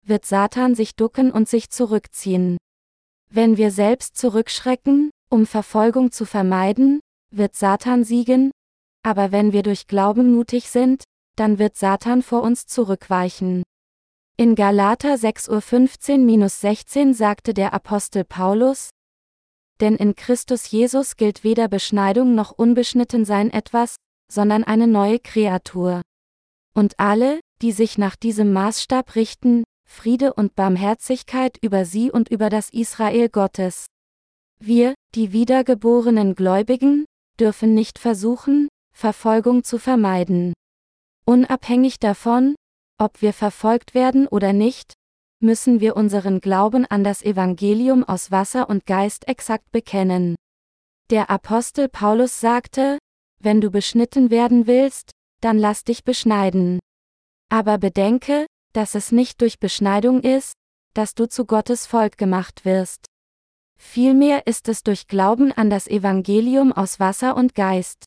[0.06, 2.58] wird Satan sich ducken und sich zurückziehen.
[3.30, 7.00] Wenn wir selbst zurückschrecken, um Verfolgung zu vermeiden,
[7.32, 8.52] wird Satan siegen,
[9.04, 11.04] aber wenn wir durch Glauben mutig sind,
[11.36, 13.64] dann wird Satan vor uns zurückweichen.
[14.36, 18.90] In Galater 6.15-16 sagte der Apostel Paulus,
[19.80, 23.96] Denn in Christus Jesus gilt weder Beschneidung noch Unbeschnittensein etwas,
[24.32, 26.02] sondern eine neue Kreatur.
[26.76, 32.50] Und alle, die sich nach diesem Maßstab richten, Friede und Barmherzigkeit über sie und über
[32.50, 33.88] das Israel Gottes.
[34.62, 37.06] Wir, die wiedergeborenen Gläubigen,
[37.40, 40.54] dürfen nicht versuchen, Verfolgung zu vermeiden.
[41.26, 42.56] Unabhängig davon,
[43.00, 44.94] ob wir verfolgt werden oder nicht,
[45.42, 50.36] müssen wir unseren Glauben an das Evangelium aus Wasser und Geist exakt bekennen.
[51.10, 53.00] Der Apostel Paulus sagte,
[53.42, 56.80] wenn du beschnitten werden willst, dann lass dich beschneiden.
[57.50, 60.54] Aber bedenke, dass es nicht durch Beschneidung ist,
[60.94, 63.06] dass du zu Gottes Volk gemacht wirst.
[63.78, 68.06] Vielmehr ist es durch Glauben an das Evangelium aus Wasser und Geist.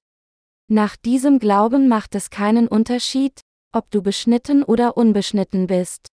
[0.68, 3.40] Nach diesem Glauben macht es keinen Unterschied,
[3.72, 6.08] ob du beschnitten oder unbeschnitten bist.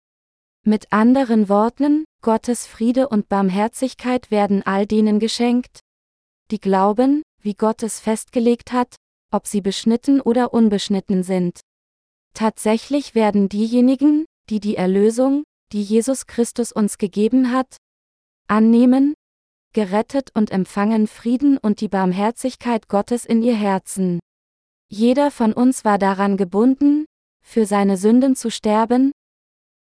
[0.64, 5.80] Mit anderen Worten, Gottes Friede und Barmherzigkeit werden all denen geschenkt,
[6.50, 8.96] die glauben, wie Gott es festgelegt hat,
[9.32, 11.60] ob sie beschnitten oder unbeschnitten sind.
[12.34, 17.76] Tatsächlich werden diejenigen, die die Erlösung, die Jesus Christus uns gegeben hat,
[18.48, 19.14] annehmen,
[19.74, 24.20] gerettet und empfangen Frieden und die Barmherzigkeit Gottes in ihr Herzen.
[24.90, 27.04] Jeder von uns war daran gebunden,
[27.44, 29.12] für seine Sünden zu sterben,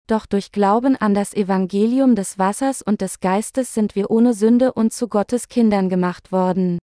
[0.07, 4.73] doch durch Glauben an das Evangelium des Wassers und des Geistes sind wir ohne Sünde
[4.73, 6.79] und zu Gottes Kindern gemacht worden.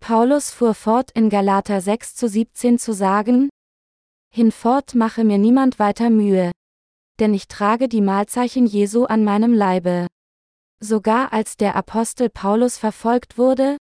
[0.00, 3.50] Paulus fuhr fort in Galater 6 zu 17 zu sagen,
[4.32, 6.52] Hinfort mache mir niemand weiter Mühe.
[7.18, 10.06] Denn ich trage die Mahlzeichen Jesu an meinem Leibe.
[10.80, 13.76] Sogar als der Apostel Paulus verfolgt wurde,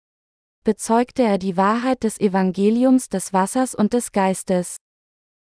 [0.63, 4.77] bezeugte er die Wahrheit des Evangeliums des Wassers und des Geistes.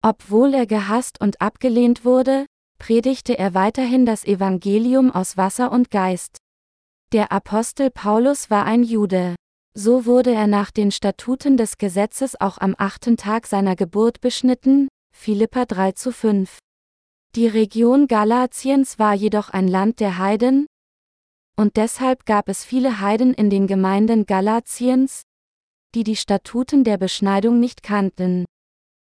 [0.03, 2.47] Obwohl er gehasst und abgelehnt wurde,
[2.79, 6.37] predigte er weiterhin das Evangelium aus Wasser und Geist.
[7.13, 9.35] Der Apostel Paulus war ein Jude.
[9.83, 14.88] So wurde er nach den Statuten des Gesetzes auch am achten Tag seiner Geburt beschnitten,
[15.16, 16.59] Philippa 3 zu 5.
[17.35, 20.66] Die Region Galatiens war jedoch ein Land der Heiden,
[21.57, 25.23] und deshalb gab es viele Heiden in den Gemeinden Galatiens,
[25.95, 28.45] die die Statuten der Beschneidung nicht kannten.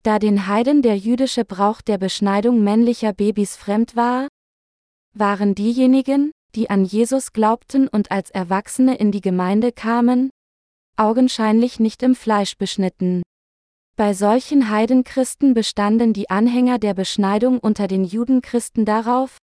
[0.02, 4.28] Da den Heiden der jüdische Brauch der Beschneidung männlicher Babys fremd war,
[5.14, 10.32] waren diejenigen, die an Jesus glaubten und als Erwachsene in die Gemeinde kamen,
[10.98, 13.24] augenscheinlich nicht im Fleisch beschnitten.
[13.98, 19.38] Bei solchen Heidenchristen bestanden die Anhänger der Beschneidung unter den Judenchristen darauf,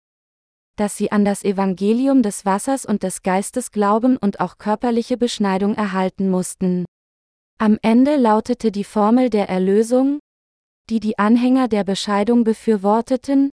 [0.77, 5.75] dass sie an das Evangelium des Wassers und des Geistes glauben und auch körperliche Beschneidung
[5.75, 6.85] erhalten mussten.
[7.59, 10.21] Am Ende lautete die Formel der Erlösung,
[10.89, 13.51] die die Anhänger der Bescheidung befürworteten,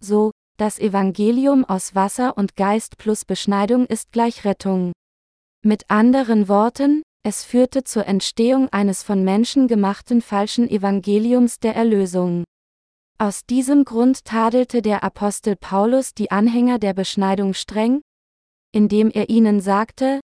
[0.00, 4.92] so, das Evangelium aus Wasser und Geist plus Beschneidung ist gleich Rettung.
[5.62, 12.44] Mit anderen Worten, es führte zur Entstehung eines von Menschen gemachten falschen Evangeliums der Erlösung.
[13.18, 18.00] Aus diesem Grund tadelte der Apostel Paulus die Anhänger der Beschneidung streng,
[18.70, 20.20] indem er ihnen sagte,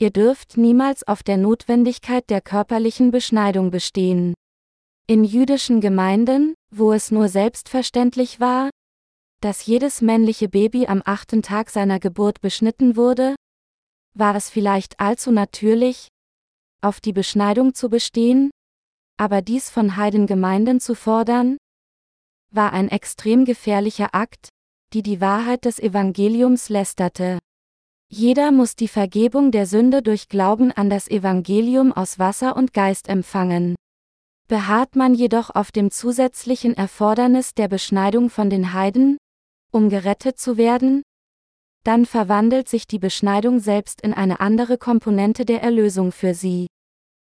[0.00, 4.32] ihr dürft niemals auf der Notwendigkeit der körperlichen Beschneidung bestehen.
[5.06, 8.70] In jüdischen Gemeinden, wo es nur selbstverständlich war,
[9.42, 13.34] dass jedes männliche Baby am achten Tag seiner Geburt beschnitten wurde,
[14.14, 16.08] war es vielleicht allzu natürlich,
[16.82, 18.50] auf die Beschneidung zu bestehen,
[19.16, 21.58] aber dies von Heidengemeinden zu fordern,
[22.50, 24.48] war ein extrem gefährlicher Akt,
[24.92, 27.38] die die Wahrheit des Evangeliums lästerte.
[28.08, 33.08] Jeder muss die Vergebung der Sünde durch Glauben an das Evangelium aus Wasser und Geist
[33.08, 33.76] empfangen.
[34.48, 39.16] Beharrt man jedoch auf dem zusätzlichen Erfordernis der Beschneidung von den Heiden,
[39.70, 41.02] um gerettet zu werden,
[41.84, 46.66] dann verwandelt sich die Beschneidung selbst in eine andere Komponente der Erlösung für sie.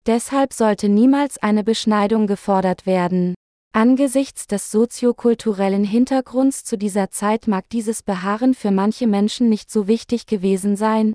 [0.07, 3.35] Deshalb sollte niemals eine Beschneidung gefordert werden.
[3.73, 9.89] Angesichts des soziokulturellen Hintergrunds zu dieser Zeit mag dieses Beharren für manche Menschen nicht so
[9.89, 11.13] wichtig gewesen sein,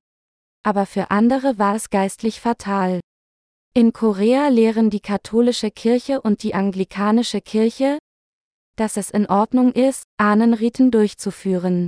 [0.64, 3.00] aber für andere war es geistlich fatal.
[3.74, 7.98] In Korea lehren die katholische Kirche und die anglikanische Kirche,
[8.76, 11.88] dass es in Ordnung ist, Ahnenriten durchzuführen.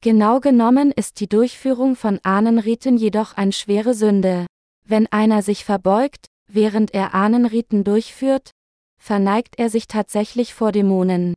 [0.00, 4.46] Genau genommen ist die Durchführung von Ahnenriten jedoch eine schwere Sünde.
[4.84, 8.52] Wenn einer sich verbeugt, während er Ahnenriten durchführt,
[9.00, 11.34] verneigt er sich tatsächlich vor Dämonen.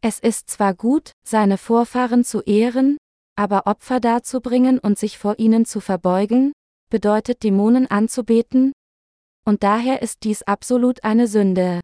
[0.00, 2.96] Es ist zwar gut, seine Vorfahren zu ehren,
[3.36, 6.52] aber Opfer darzubringen und sich vor ihnen zu verbeugen,
[6.90, 8.72] bedeutet Dämonen anzubeten,
[9.44, 11.80] und daher ist dies absolut eine Sünde.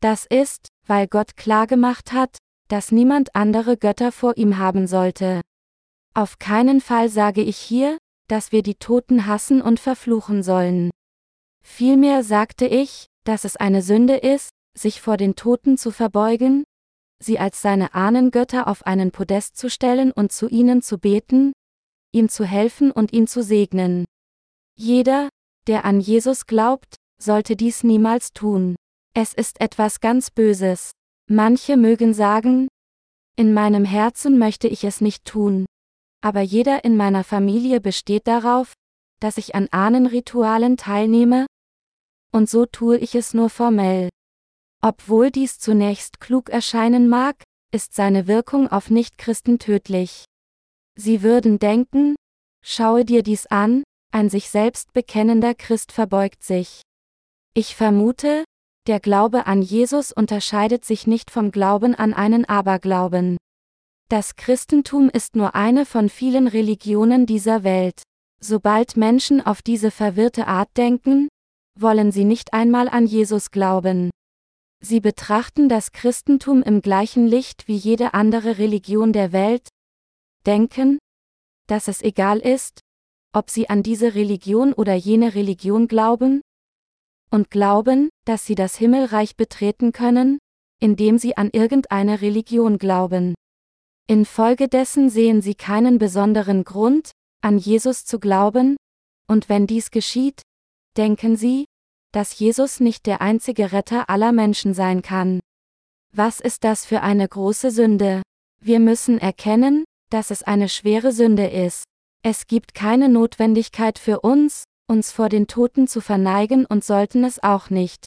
[0.00, 2.36] Das ist, weil Gott klargemacht hat,
[2.70, 5.40] dass niemand andere Götter vor ihm haben sollte.
[6.14, 10.90] Auf keinen Fall sage ich hier, dass wir die Toten hassen und verfluchen sollen.
[11.64, 16.62] Vielmehr sagte ich, dass es eine Sünde ist, sich vor den Toten zu verbeugen,
[17.18, 21.52] sie als seine Ahnengötter auf einen Podest zu stellen und zu ihnen zu beten,
[22.12, 24.04] ihm zu helfen und ihn zu segnen.
[24.76, 25.28] Jeder,
[25.66, 28.76] der an Jesus glaubt, sollte dies niemals tun.
[29.12, 30.92] Es ist etwas ganz Böses.
[31.32, 32.66] Manche mögen sagen,
[33.36, 35.64] in meinem Herzen möchte ich es nicht tun.
[36.22, 38.72] Aber jeder in meiner Familie besteht darauf,
[39.20, 41.46] dass ich an Ahnenritualen teilnehme,
[42.32, 44.08] und so tue ich es nur formell.
[44.82, 50.24] Obwohl dies zunächst klug erscheinen mag, ist seine Wirkung auf Nichtchristen tödlich.
[50.96, 52.16] Sie würden denken,
[52.64, 56.82] schaue dir dies an, ein sich selbst bekennender Christ verbeugt sich.
[57.54, 58.44] Ich vermute,
[58.90, 63.36] der Glaube an Jesus unterscheidet sich nicht vom Glauben an einen Aberglauben.
[64.08, 68.02] Das Christentum ist nur eine von vielen Religionen dieser Welt.
[68.42, 71.28] Sobald Menschen auf diese verwirrte Art denken,
[71.78, 74.10] wollen sie nicht einmal an Jesus glauben.
[74.80, 79.68] Sie betrachten das Christentum im gleichen Licht wie jede andere Religion der Welt,
[80.46, 80.98] denken,
[81.68, 82.80] dass es egal ist,
[83.32, 86.40] ob sie an diese Religion oder jene Religion glauben,
[87.30, 90.38] und glauben, dass sie das Himmelreich betreten können,
[90.80, 93.34] indem sie an irgendeine Religion glauben.
[94.06, 97.12] Infolgedessen sehen sie keinen besonderen Grund,
[97.42, 98.76] an Jesus zu glauben,
[99.28, 100.42] und wenn dies geschieht,
[100.96, 101.66] denken sie,
[102.12, 105.40] dass Jesus nicht der einzige Retter aller Menschen sein kann.
[106.12, 108.22] Was ist das für eine große Sünde?
[108.60, 111.84] Wir müssen erkennen, dass es eine schwere Sünde ist.
[112.22, 117.40] Es gibt keine Notwendigkeit für uns, uns vor den Toten zu verneigen und sollten es
[117.42, 118.06] auch nicht.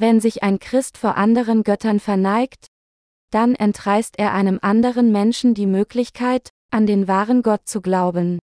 [0.00, 2.68] Wenn sich ein Christ vor anderen Göttern verneigt,
[3.32, 8.38] dann entreißt er einem anderen Menschen die Möglichkeit, an den wahren Gott zu glauben.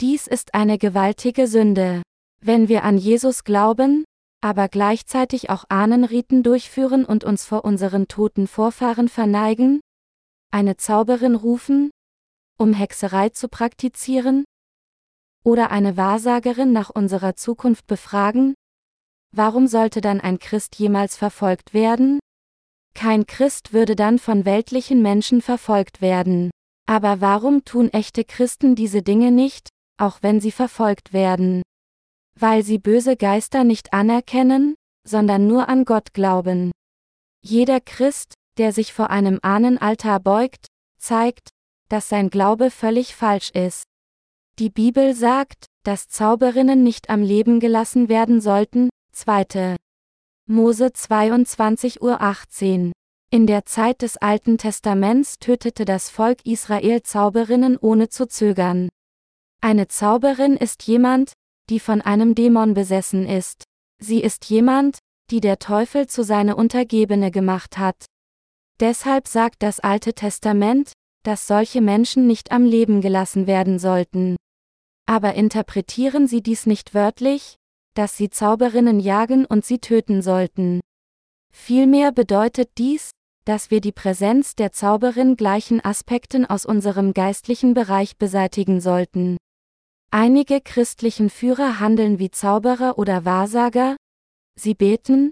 [0.00, 2.02] Dies ist eine gewaltige Sünde.
[2.40, 4.04] Wenn wir an Jesus glauben,
[4.40, 9.80] aber gleichzeitig auch Ahnenriten durchführen und uns vor unseren toten Vorfahren verneigen,
[10.50, 11.90] eine Zauberin rufen,
[12.58, 14.44] um Hexerei zu praktizieren,
[15.44, 18.54] oder eine Wahrsagerin nach unserer Zukunft befragen?
[19.34, 22.18] Warum sollte dann ein Christ jemals verfolgt werden?
[22.94, 26.50] Kein Christ würde dann von weltlichen Menschen verfolgt werden.
[26.86, 29.68] Aber warum tun echte Christen diese Dinge nicht,
[29.98, 31.62] auch wenn sie verfolgt werden?
[32.38, 34.74] Weil sie böse Geister nicht anerkennen,
[35.08, 36.70] sondern nur an Gott glauben.
[37.42, 40.66] Jeder Christ, der sich vor einem Ahnenaltar beugt,
[40.98, 41.48] zeigt,
[41.88, 43.84] dass sein Glaube völlig falsch ist.
[44.58, 49.76] Die Bibel sagt, dass Zauberinnen nicht am Leben gelassen werden sollten, 2.
[50.48, 52.92] Mose 22.18 Uhr.
[53.30, 58.88] In der Zeit des Alten Testaments tötete das Volk Israel Zauberinnen ohne zu zögern.
[59.60, 61.32] Eine Zauberin ist jemand,
[61.68, 63.64] die von einem Dämon besessen ist.
[63.98, 64.98] Sie ist jemand,
[65.30, 68.06] die der Teufel zu seine Untergebene gemacht hat.
[68.80, 70.92] Deshalb sagt das Alte Testament,
[71.22, 74.36] dass solche Menschen nicht am Leben gelassen werden sollten.
[75.06, 77.56] Aber interpretieren Sie dies nicht wörtlich,
[77.94, 80.80] dass Sie Zauberinnen jagen und sie töten sollten.
[81.52, 83.10] Vielmehr bedeutet dies,
[83.44, 89.36] dass wir die Präsenz der Zauberin gleichen Aspekten aus unserem geistlichen Bereich beseitigen sollten.
[90.10, 93.96] Einige christlichen Führer handeln wie Zauberer oder Wahrsager,
[94.54, 95.30] sie beten,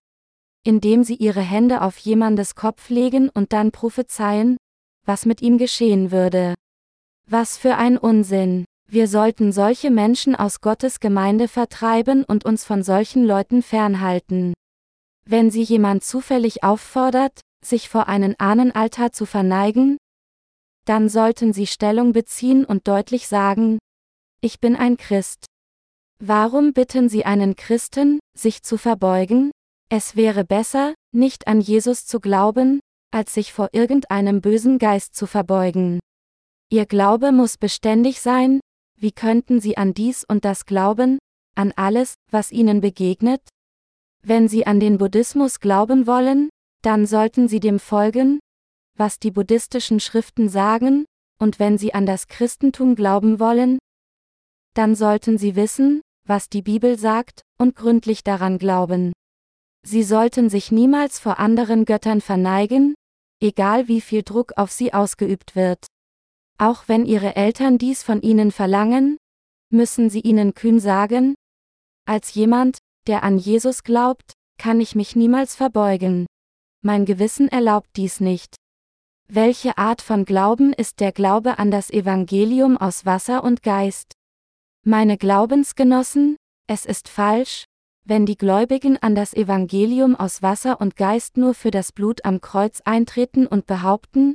[0.64, 4.56] indem sie ihre Hände auf jemandes Kopf legen und dann prophezeien,
[5.06, 6.54] was mit ihm geschehen würde.
[7.26, 8.64] Was für ein Unsinn.
[8.92, 14.52] Wir sollten solche Menschen aus Gottes Gemeinde vertreiben und uns von solchen Leuten fernhalten.
[15.24, 19.96] Wenn sie jemand zufällig auffordert, sich vor einen Ahnenaltar zu verneigen?
[20.86, 23.78] Dann sollten Sie Stellung beziehen und deutlich sagen,
[24.40, 25.46] ich bin ein Christ.
[26.18, 29.52] Warum bitten Sie einen Christen, sich zu verbeugen?
[29.88, 32.80] Es wäre besser, nicht an Jesus zu glauben,
[33.12, 36.00] als sich vor irgendeinem bösen Geist zu verbeugen.
[36.72, 38.58] Ihr Glaube muss beständig sein,
[39.00, 41.18] wie könnten Sie an dies und das glauben,
[41.56, 43.40] an alles, was Ihnen begegnet?
[44.22, 46.50] Wenn Sie an den Buddhismus glauben wollen,
[46.82, 48.40] dann sollten Sie dem folgen,
[48.96, 51.06] was die buddhistischen Schriften sagen,
[51.38, 53.78] und wenn Sie an das Christentum glauben wollen,
[54.74, 59.12] dann sollten Sie wissen, was die Bibel sagt, und gründlich daran glauben.
[59.82, 62.94] Sie sollten sich niemals vor anderen Göttern verneigen,
[63.42, 65.86] egal wie viel Druck auf sie ausgeübt wird.
[66.60, 69.16] Auch wenn Ihre Eltern dies von Ihnen verlangen,
[69.70, 71.34] müssen Sie ihnen kühn sagen,
[72.06, 76.26] als jemand, der an Jesus glaubt, kann ich mich niemals verbeugen.
[76.82, 78.56] Mein Gewissen erlaubt dies nicht.
[79.26, 84.12] Welche Art von Glauben ist der Glaube an das Evangelium aus Wasser und Geist?
[84.84, 86.36] Meine Glaubensgenossen,
[86.66, 87.64] es ist falsch,
[88.04, 92.42] wenn die Gläubigen an das Evangelium aus Wasser und Geist nur für das Blut am
[92.42, 94.34] Kreuz eintreten und behaupten,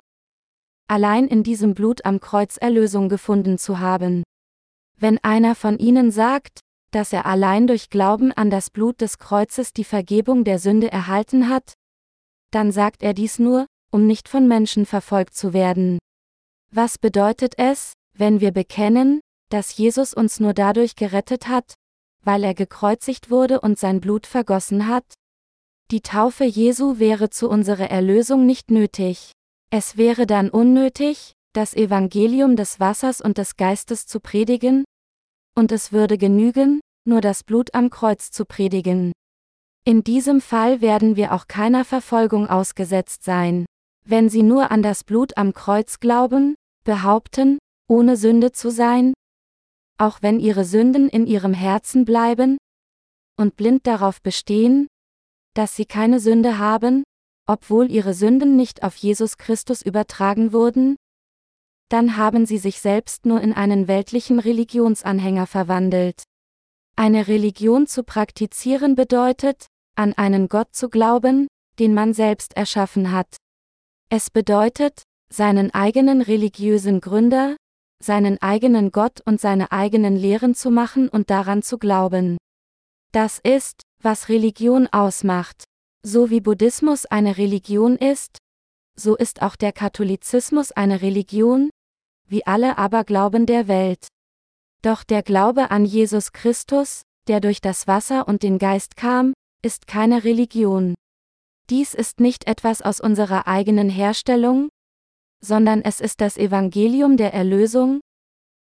[0.88, 4.24] allein in diesem Blut am Kreuz Erlösung gefunden zu haben.
[4.98, 6.60] Wenn einer von ihnen sagt,
[6.92, 11.50] dass er allein durch Glauben an das Blut des Kreuzes die Vergebung der Sünde erhalten
[11.50, 11.74] hat,
[12.52, 16.00] dann sagt er dies nur, um nicht von Menschen verfolgt zu werden.
[16.72, 19.20] Was bedeutet es, wenn wir bekennen,
[19.50, 21.74] dass Jesus uns nur dadurch gerettet hat,
[22.24, 25.06] weil er gekreuzigt wurde und sein Blut vergossen hat?
[25.92, 29.35] Die Taufe Jesu wäre zu unserer Erlösung nicht nötig.
[29.70, 34.86] Es wäre dann unnötig, das Evangelium des Wassers und des Geistes zu predigen,
[35.58, 39.12] und es würde genügen, nur das Blut am Kreuz zu predigen.
[39.86, 43.66] In diesem Fall werden wir auch keiner Verfolgung ausgesetzt sein.
[44.04, 49.14] Wenn sie nur an das Blut am Kreuz glauben, behaupten, ohne Sünde zu sein,
[49.98, 52.58] auch wenn ihre Sünden in ihrem Herzen bleiben,
[53.38, 54.88] und blind darauf bestehen,
[55.54, 57.04] dass sie keine Sünde haben,
[57.48, 60.96] obwohl ihre Sünden nicht auf Jesus Christus übertragen wurden,
[61.90, 66.24] dann haben sie sich selbst nur in einen weltlichen Religionsanhänger verwandelt.
[66.96, 73.38] Eine Religion zu praktizieren bedeutet, an einen Gott zu glauben, den man selbst erschaffen hat.
[74.10, 77.58] Es bedeutet, seinen eigenen religiösen Gründer,
[78.02, 82.38] seinen eigenen Gott und seine eigenen Lehren zu machen und daran zu glauben.
[83.12, 85.64] Das ist, was Religion ausmacht.
[86.08, 88.38] So wie Buddhismus eine Religion ist,
[88.96, 91.72] so ist auch der Katholizismus eine Religion,
[92.28, 94.06] wie alle Aberglauben der Welt.
[94.84, 99.34] Doch der Glaube an Jesus Christus, der durch das Wasser und den Geist kam,
[99.64, 100.94] ist keine Religion.
[101.72, 104.70] Dies ist nicht etwas aus unserer eigenen Herstellung,
[105.44, 108.00] sondern es ist das Evangelium der Erlösung,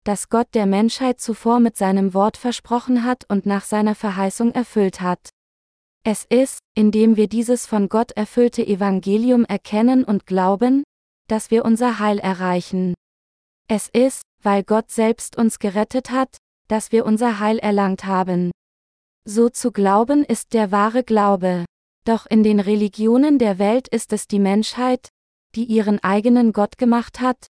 [0.05, 5.01] das Gott der Menschheit zuvor mit seinem Wort versprochen hat und nach seiner Verheißung erfüllt
[5.01, 5.29] hat.
[6.09, 10.83] Es ist, indem wir dieses von Gott erfüllte Evangelium erkennen und glauben,
[11.27, 12.93] dass wir unser Heil erreichen.
[13.67, 16.37] Es ist, weil Gott selbst uns gerettet hat,
[16.69, 18.51] dass wir unser Heil erlangt haben.
[19.25, 21.65] So zu glauben ist der wahre Glaube.
[22.05, 25.09] Doch in den Religionen der Welt ist es die Menschheit,
[25.55, 27.47] die ihren eigenen Gott gemacht hat.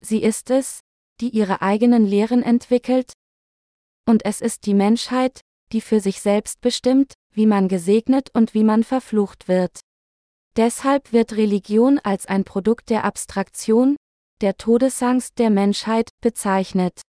[0.00, 0.80] Sie ist es,
[1.20, 3.12] die ihre eigenen Lehren entwickelt.
[4.08, 5.42] Und es ist die Menschheit,
[5.72, 9.80] die für sich selbst bestimmt, wie man gesegnet und wie man verflucht wird.
[10.56, 13.96] Deshalb wird Religion als ein Produkt der Abstraktion,
[14.40, 17.02] der Todesangst der Menschheit, bezeichnet.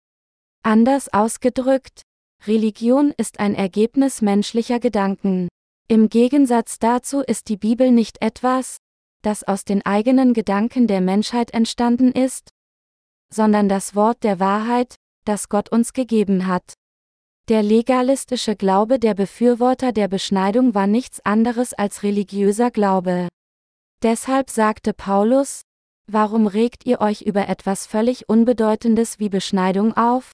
[0.64, 2.02] Anders ausgedrückt,
[2.48, 5.48] Religion ist ein Ergebnis menschlicher Gedanken.
[5.88, 8.78] Im Gegensatz dazu ist die Bibel nicht etwas,
[9.22, 12.50] das aus den eigenen Gedanken der Menschheit entstanden ist,
[13.32, 14.96] sondern das Wort der Wahrheit,
[15.26, 16.74] das Gott uns gegeben hat.
[17.48, 23.28] Der legalistische Glaube der Befürworter der Beschneidung war nichts anderes als religiöser Glaube.
[24.02, 25.62] Deshalb sagte Paulus,
[26.08, 30.32] Warum regt ihr euch über etwas völlig Unbedeutendes wie Beschneidung auf?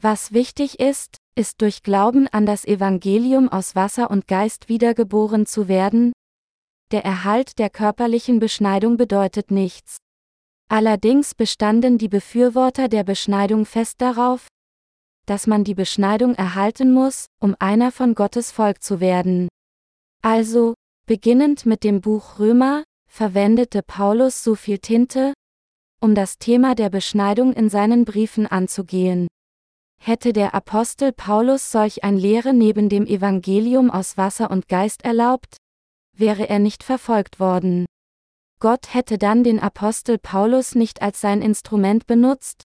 [0.00, 5.66] Was wichtig ist, ist durch Glauben an das Evangelium aus Wasser und Geist wiedergeboren zu
[5.66, 6.12] werden.
[6.92, 9.96] Der Erhalt der körperlichen Beschneidung bedeutet nichts.
[10.68, 14.46] Allerdings bestanden die Befürworter der Beschneidung fest darauf,
[15.28, 19.48] dass man die Beschneidung erhalten muss, um einer von Gottes Volk zu werden.
[20.22, 20.74] Also,
[21.06, 25.34] beginnend mit dem Buch Römer, verwendete Paulus so viel Tinte,
[26.00, 29.28] um das Thema der Beschneidung in seinen Briefen anzugehen.
[30.00, 35.56] Hätte der Apostel Paulus solch ein Lehre neben dem Evangelium aus Wasser und Geist erlaubt,
[36.16, 37.84] wäre er nicht verfolgt worden.
[38.60, 42.62] Gott hätte dann den Apostel Paulus nicht als sein Instrument benutzt,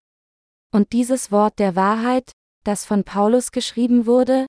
[0.72, 2.32] und dieses Wort der Wahrheit,
[2.64, 4.46] das von Paulus geschrieben wurde,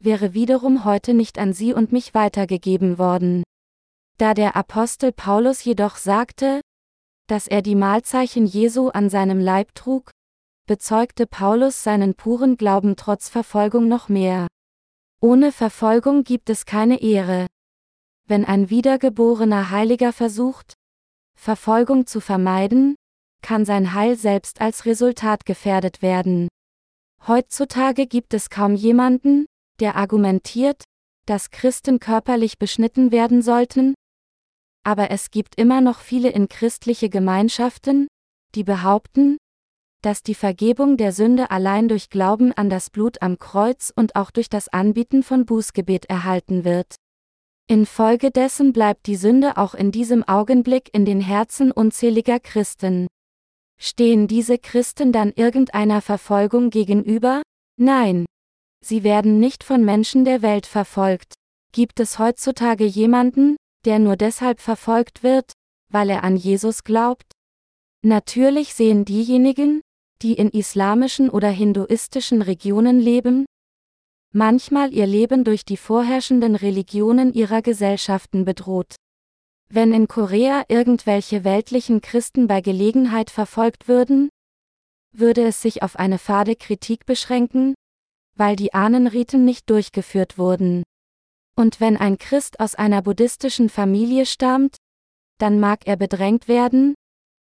[0.00, 3.42] wäre wiederum heute nicht an sie und mich weitergegeben worden.
[4.18, 6.60] Da der Apostel Paulus jedoch sagte,
[7.28, 10.10] dass er die Mahlzeichen Jesu an seinem Leib trug,
[10.66, 14.46] bezeugte Paulus seinen puren Glauben trotz Verfolgung noch mehr.
[15.20, 17.46] Ohne Verfolgung gibt es keine Ehre.
[18.26, 20.74] Wenn ein wiedergeborener Heiliger versucht,
[21.36, 22.94] Verfolgung zu vermeiden,
[23.42, 26.48] kann sein Heil selbst als Resultat gefährdet werden.
[27.26, 29.46] Heutzutage gibt es kaum jemanden,
[29.80, 30.84] der argumentiert,
[31.26, 33.94] dass Christen körperlich beschnitten werden sollten,
[34.88, 38.08] aber es gibt immer noch viele in christliche Gemeinschaften,
[38.54, 39.36] die behaupten,
[40.02, 44.30] dass die Vergebung der Sünde allein durch Glauben an das Blut am Kreuz und auch
[44.30, 46.94] durch das Anbieten von Bußgebet erhalten wird.
[47.66, 53.08] Infolgedessen bleibt die Sünde auch in diesem Augenblick in den Herzen unzähliger Christen.
[53.80, 57.42] Stehen diese Christen dann irgendeiner Verfolgung gegenüber?
[57.78, 58.26] Nein.
[58.84, 61.34] Sie werden nicht von Menschen der Welt verfolgt.
[61.72, 65.52] Gibt es heutzutage jemanden, der nur deshalb verfolgt wird,
[65.90, 67.32] weil er an Jesus glaubt?
[68.04, 69.80] Natürlich sehen diejenigen,
[70.22, 73.46] die in islamischen oder hinduistischen Regionen leben,
[74.32, 78.96] manchmal ihr Leben durch die vorherrschenden Religionen ihrer Gesellschaften bedroht.
[79.70, 84.30] Wenn in Korea irgendwelche weltlichen Christen bei Gelegenheit verfolgt würden,
[85.12, 87.74] würde es sich auf eine fade Kritik beschränken,
[88.34, 90.84] weil die Ahnenriten nicht durchgeführt wurden.
[91.54, 94.76] Und wenn ein Christ aus einer buddhistischen Familie stammt,
[95.36, 96.94] dann mag er bedrängt werden,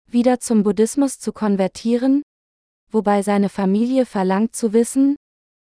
[0.07, 2.23] wieder zum Buddhismus zu konvertieren,
[2.91, 5.17] wobei seine Familie verlangt zu wissen,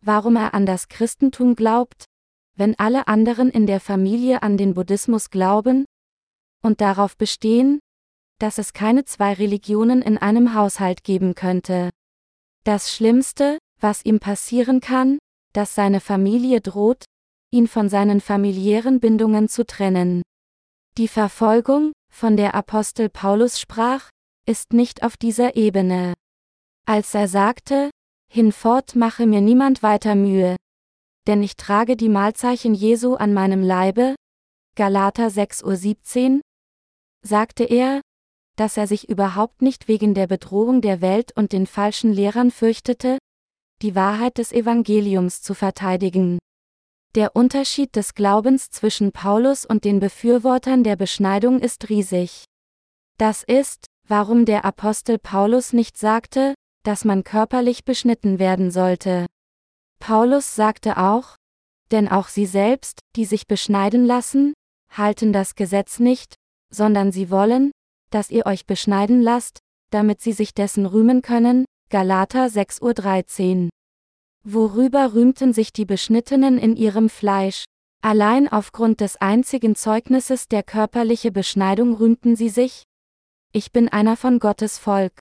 [0.04, 2.06] warum er an das Christentum glaubt,
[2.56, 5.86] wenn alle anderen in der Familie an den Buddhismus glauben
[6.64, 7.80] und darauf bestehen,
[8.40, 11.90] dass es keine zwei Religionen in einem Haushalt geben könnte.
[12.64, 15.18] Das Schlimmste, was ihm passieren kann,
[15.54, 17.06] dass seine Familie droht,
[17.52, 20.22] ihn von seinen familiären Bindungen zu trennen.
[20.98, 24.10] Die Verfolgung, von der Apostel Paulus sprach,
[24.46, 26.14] ist nicht auf dieser Ebene.
[26.86, 27.90] Als er sagte,
[28.32, 30.56] Hinfort mache mir niemand weiter Mühe.
[31.28, 34.16] Denn ich trage die Mahlzeichen Jesu an meinem Leibe,
[34.76, 36.42] Galater 6.17 Uhr,
[37.28, 38.02] sagte er,
[38.56, 43.20] dass er sich überhaupt nicht wegen der Bedrohung der Welt und den falschen Lehrern fürchtete,
[43.84, 46.40] die Wahrheit des Evangeliums zu verteidigen.
[47.14, 52.46] Der Unterschied des Glaubens zwischen Paulus und den Befürwortern der Beschneidung ist riesig.
[53.18, 59.28] Das ist, warum der Apostel Paulus nicht sagte, dass man körperlich beschnitten werden sollte.
[60.00, 61.36] Paulus sagte auch,
[61.92, 64.54] denn auch sie selbst, die sich beschneiden lassen,
[64.92, 66.36] halten das Gesetz nicht,
[66.74, 67.72] sondern sie wollen,
[68.10, 69.60] dass ihr euch beschneiden lasst,
[69.92, 73.70] damit sie sich dessen rühmen können, Galater 6.13 Uhr.
[74.44, 77.66] Worüber rühmten sich die Beschnittenen in ihrem Fleisch?
[78.02, 82.84] Allein aufgrund des einzigen Zeugnisses der körperliche Beschneidung rühmten sie sich?
[83.54, 85.20] Ich bin einer von Gottes Volk.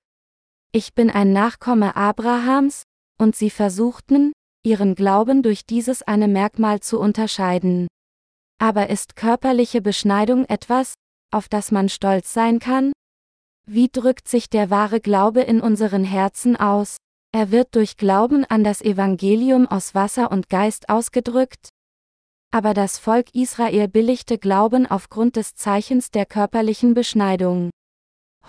[0.73, 2.83] Ich bin ein Nachkomme Abrahams,
[3.19, 4.33] und sie versuchten,
[4.63, 7.87] ihren Glauben durch dieses eine Merkmal zu unterscheiden.
[8.59, 10.95] Aber ist körperliche Beschneidung etwas,
[11.37, 12.93] auf das man stolz sein kann?
[13.69, 16.97] Wie drückt sich der wahre Glaube in unseren Herzen aus?
[17.33, 21.69] Er wird durch Glauben an das Evangelium aus Wasser und Geist ausgedrückt.
[22.51, 27.71] Aber das Volk Israel billigte Glauben aufgrund des Zeichens der körperlichen Beschneidung.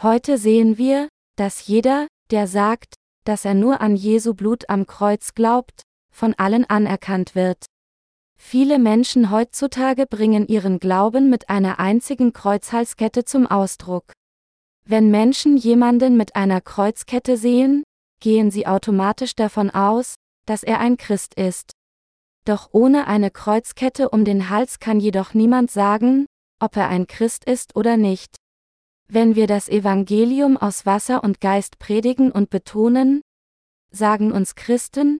[0.02, 2.94] Heute sehen wir, dass jeder, der sagt,
[3.26, 5.82] dass er nur an Jesu Blut am Kreuz glaubt,
[6.14, 7.66] von allen anerkannt wird.
[8.50, 14.14] Viele Menschen heutzutage bringen ihren Glauben mit einer einzigen Kreuzhalskette zum Ausdruck.
[14.86, 17.84] Wenn Menschen jemanden mit einer Kreuzkette sehen,
[18.22, 20.16] gehen sie automatisch davon aus,
[20.46, 21.72] dass er ein Christ ist.
[22.46, 26.26] Doch ohne eine Kreuzkette um den Hals kann jedoch niemand sagen,
[26.62, 28.38] ob er ein Christ ist oder nicht.
[29.10, 33.22] Wenn wir das Evangelium aus Wasser und Geist predigen und betonen,
[33.92, 35.20] sagen uns Christen,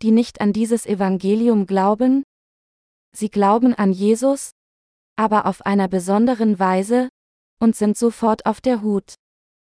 [0.00, 2.22] die nicht an dieses Evangelium glauben,
[3.18, 4.52] sie glauben an Jesus,
[5.16, 7.08] aber auf einer besonderen Weise,
[7.60, 9.14] und sind sofort auf der Hut.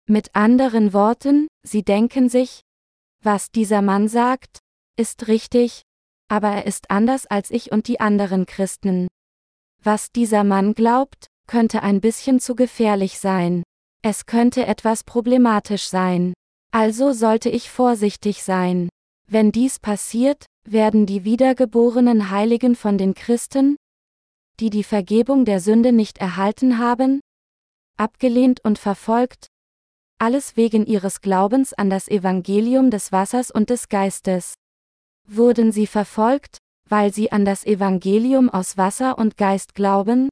[0.08, 2.62] Mit anderen Worten, sie denken sich,
[3.24, 4.60] was dieser Mann sagt,
[4.98, 5.84] ist richtig,
[6.30, 9.08] aber er ist anders als ich und die anderen Christen.
[9.82, 13.64] Was dieser Mann glaubt, könnte ein bisschen zu gefährlich sein.
[14.02, 16.34] Es könnte etwas problematisch sein.
[16.72, 18.90] Also sollte ich vorsichtig sein.
[19.28, 23.76] Wenn dies passiert, werden die wiedergeborenen Heiligen von den Christen,
[24.59, 27.22] die die Vergebung der Sünde nicht erhalten haben,
[27.97, 29.47] abgelehnt und verfolgt,
[30.20, 34.55] alles wegen ihres Glaubens an das Evangelium des Wassers und des Geistes.
[35.28, 36.57] Wurden sie verfolgt,
[36.89, 40.30] weil sie an das Evangelium aus Wasser und Geist glauben?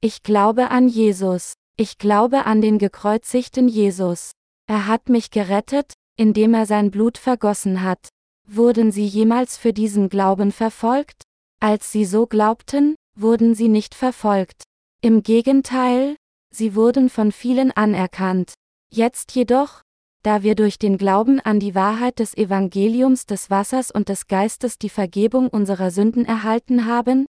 [0.00, 1.54] Ich glaube an Jesus.
[1.76, 4.32] Ich glaube an den gekreuzigten Jesus.
[4.66, 8.08] Er hat mich gerettet, indem er sein Blut vergossen hat.
[8.50, 11.24] Wurden sie jemals für diesen Glauben verfolgt?
[11.60, 14.62] Als sie so glaubten, wurden sie nicht verfolgt.
[15.02, 16.16] Im Gegenteil,
[16.50, 18.54] sie wurden von vielen anerkannt.
[18.90, 19.82] Jetzt jedoch,
[20.22, 24.78] da wir durch den Glauben an die Wahrheit des Evangeliums des Wassers und des Geistes
[24.78, 27.26] die Vergebung unserer Sünden erhalten haben,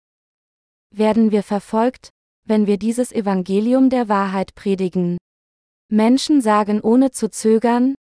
[0.95, 2.09] werden wir verfolgt,
[2.45, 5.19] wenn wir dieses Evangelium der Wahrheit predigen.
[5.91, 7.95] Menschen sagen ohne zu zögern,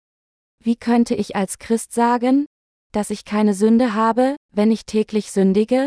[0.64, 2.46] wie könnte ich als Christ sagen,
[2.93, 5.86] dass ich keine Sünde habe, wenn ich täglich sündige?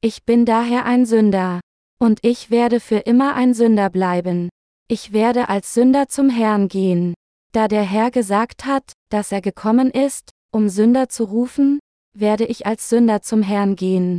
[0.00, 1.60] Ich bin daher ein Sünder.
[2.00, 4.48] Und ich werde für immer ein Sünder bleiben.
[4.88, 7.14] Ich werde als Sünder zum Herrn gehen.
[7.52, 11.78] Da der Herr gesagt hat, dass er gekommen ist, um Sünder zu rufen,
[12.18, 14.18] werde ich als Sünder zum Herrn gehen.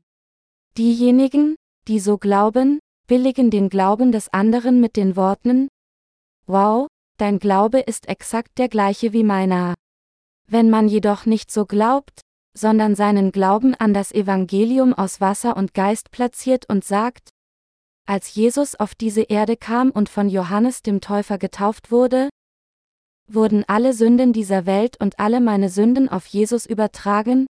[0.78, 1.56] Diejenigen,
[1.88, 5.68] die so glauben, billigen den Glauben des anderen mit den Worten,
[6.46, 6.88] Wow,
[7.18, 9.76] dein Glaube ist exakt der gleiche wie meiner.
[10.54, 12.22] Wenn man jedoch nicht so glaubt,
[12.56, 17.32] sondern seinen Glauben an das Evangelium aus Wasser und Geist platziert und sagt,
[18.06, 22.30] als Jesus auf diese Erde kam und von Johannes dem Täufer getauft wurde,
[23.28, 27.48] wurden alle Sünden dieser Welt und alle meine Sünden auf Jesus übertragen?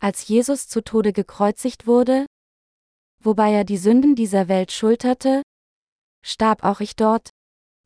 [0.00, 2.26] Als Jesus zu Tode gekreuzigt wurde,
[3.22, 5.42] wobei er die Sünden dieser Welt schulterte,
[6.26, 7.30] starb auch ich dort,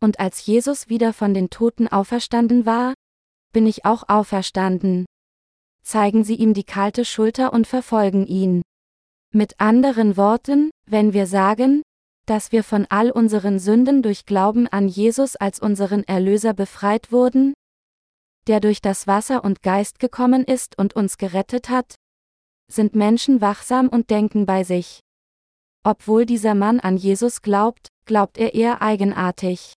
[0.00, 2.94] und als Jesus wieder von den Toten auferstanden war,
[3.52, 5.06] bin ich auch auferstanden.
[5.84, 8.62] Zeigen Sie ihm die kalte Schulter und verfolgen ihn.
[9.32, 11.82] Mit anderen Worten, wenn wir sagen,
[12.26, 17.54] dass wir von all unseren Sünden durch Glauben an Jesus als unseren Erlöser befreit wurden,
[18.46, 21.94] der durch das Wasser und Geist gekommen ist und uns gerettet hat,
[22.70, 25.00] sind Menschen wachsam und denken bei sich.
[25.84, 29.74] Obwohl dieser Mann an Jesus glaubt, glaubt er eher eigenartig.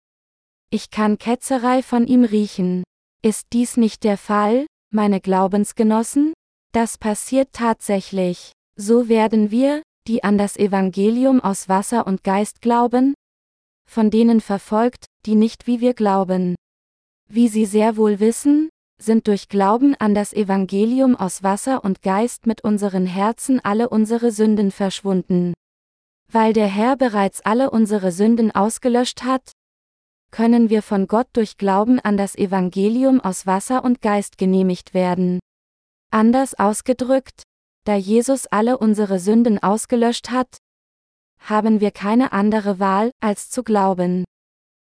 [0.70, 2.84] Ich kann Ketzerei von ihm riechen.
[3.26, 6.34] Ist dies nicht der Fall, meine Glaubensgenossen?
[6.74, 8.52] Das passiert tatsächlich.
[8.80, 13.16] So werden wir, die an das Evangelium aus Wasser und Geist glauben,
[13.90, 16.54] von denen verfolgt, die nicht wie wir glauben.
[17.28, 18.70] Wie Sie sehr wohl wissen,
[19.02, 24.30] sind durch Glauben an das Evangelium aus Wasser und Geist mit unseren Herzen alle unsere
[24.30, 25.56] Sünden verschwunden.
[26.32, 29.52] Weil der Herr bereits alle unsere Sünden ausgelöscht hat,
[30.32, 35.40] können wir von Gott durch Glauben an das Evangelium aus Wasser und Geist genehmigt werden.
[36.12, 37.44] Anders ausgedrückt,
[37.86, 40.58] da Jesus alle unsere Sünden ausgelöscht hat,
[41.40, 44.26] haben wir keine andere Wahl, als zu glauben.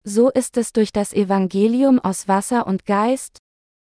[0.04, 3.38] So ist es durch das Evangelium aus Wasser und Geist,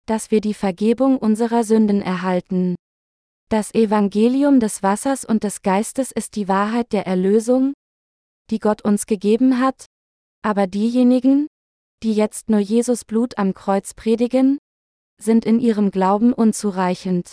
[0.06, 2.76] dass wir die Vergebung unserer Sünden erhalten.
[3.50, 7.74] Das Evangelium des Wassers und des Geistes ist die Wahrheit der Erlösung,
[8.50, 9.86] die Gott uns gegeben hat,
[10.46, 11.48] aber diejenigen,
[12.04, 14.60] die jetzt nur Jesus Blut am Kreuz predigen,
[15.20, 17.32] sind in ihrem Glauben unzureichend.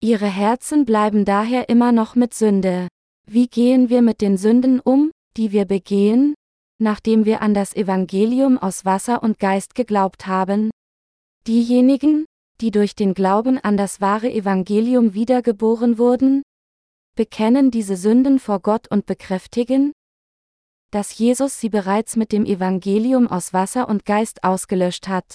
[0.00, 2.88] Ihre Herzen bleiben daher immer noch mit Sünde.
[3.28, 6.34] Wie gehen wir mit den Sünden um, die wir begehen,
[6.80, 10.72] nachdem wir an das Evangelium aus Wasser und Geist geglaubt haben?
[11.46, 12.24] Diejenigen,
[12.60, 16.42] die durch den Glauben an das wahre Evangelium wiedergeboren wurden,
[17.14, 19.92] bekennen diese Sünden vor Gott und bekräftigen,
[20.92, 25.34] dass Jesus sie bereits mit dem Evangelium aus Wasser und Geist ausgelöscht hat.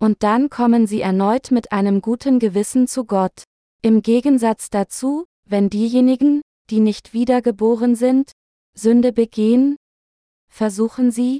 [0.00, 3.44] Und dann kommen sie erneut mit einem guten Gewissen zu Gott.
[3.80, 8.32] Im Gegensatz dazu, wenn diejenigen, die nicht wiedergeboren sind,
[8.76, 9.76] Sünde begehen,
[10.50, 11.38] versuchen sie,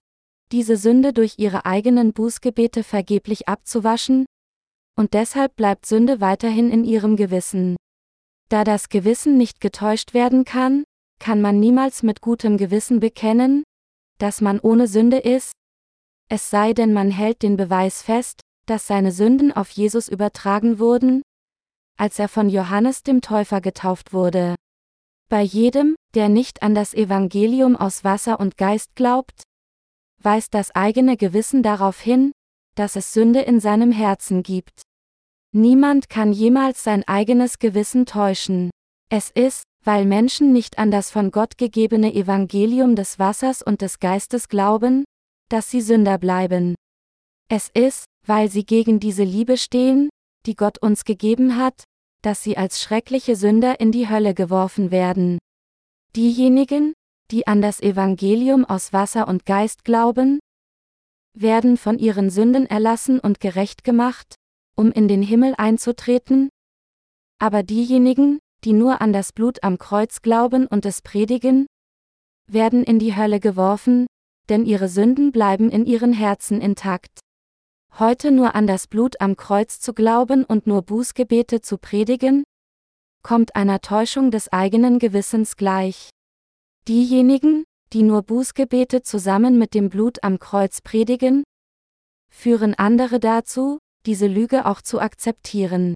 [0.53, 4.27] diese Sünde durch ihre eigenen Bußgebete vergeblich abzuwaschen,
[4.97, 7.77] und deshalb bleibt Sünde weiterhin in ihrem Gewissen.
[8.51, 10.85] Da das Gewissen nicht getäuscht werden kann,
[11.23, 13.63] kann man niemals mit gutem Gewissen bekennen,
[14.19, 15.53] dass man ohne Sünde ist,
[16.29, 21.23] es sei denn man hält den Beweis fest, dass seine Sünden auf Jesus übertragen wurden,
[21.97, 24.57] als er von Johannes dem Täufer getauft wurde.
[25.29, 29.45] Bei jedem, der nicht an das Evangelium aus Wasser und Geist glaubt,
[30.21, 32.33] weist das eigene Gewissen darauf hin,
[32.75, 34.83] dass es Sünde in seinem Herzen gibt.
[35.53, 38.71] Niemand kann jemals sein eigenes Gewissen täuschen.
[39.09, 43.99] Es ist, weil Menschen nicht an das von Gott gegebene Evangelium des Wassers und des
[43.99, 45.05] Geistes glauben,
[45.49, 46.75] dass sie Sünder bleiben.
[47.49, 50.09] Es ist, weil sie gegen diese Liebe stehen,
[50.47, 51.85] die Gott uns gegeben hat,
[52.23, 55.39] dass sie als schreckliche Sünder in die Hölle geworfen werden.
[56.15, 56.95] Diejenigen,
[57.31, 60.39] die an das Evangelium aus Wasser und Geist glauben,
[61.35, 64.37] werden von ihren Sünden erlassen und gerecht gemacht,
[64.77, 66.51] um in den Himmel einzutreten?
[67.39, 71.67] Aber diejenigen, die nur an das Blut am Kreuz glauben und es predigen,
[72.47, 74.07] werden in die Hölle geworfen,
[74.49, 77.21] denn ihre Sünden bleiben in ihren Herzen intakt.
[77.99, 82.45] Heute nur an das Blut am Kreuz zu glauben und nur Bußgebete zu predigen,
[83.23, 86.11] kommt einer Täuschung des eigenen Gewissens gleich.
[86.89, 91.45] Diejenigen, die nur Bußgebete zusammen mit dem Blut am Kreuz predigen,
[92.33, 95.95] führen andere dazu, diese Lüge auch zu akzeptieren.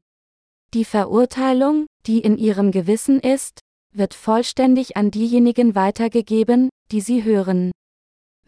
[0.75, 3.61] Die Verurteilung, die in ihrem Gewissen ist,
[3.93, 7.73] wird vollständig an diejenigen weitergegeben, die sie hören.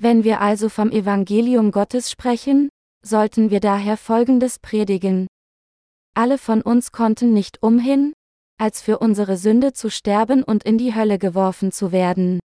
[0.01, 2.69] Wenn wir also vom Evangelium Gottes sprechen,
[3.05, 5.27] sollten wir daher Folgendes predigen.
[6.15, 8.13] Alle von uns konnten nicht umhin,
[8.61, 12.41] als für unsere Sünde zu sterben und in die Hölle geworfen zu werden.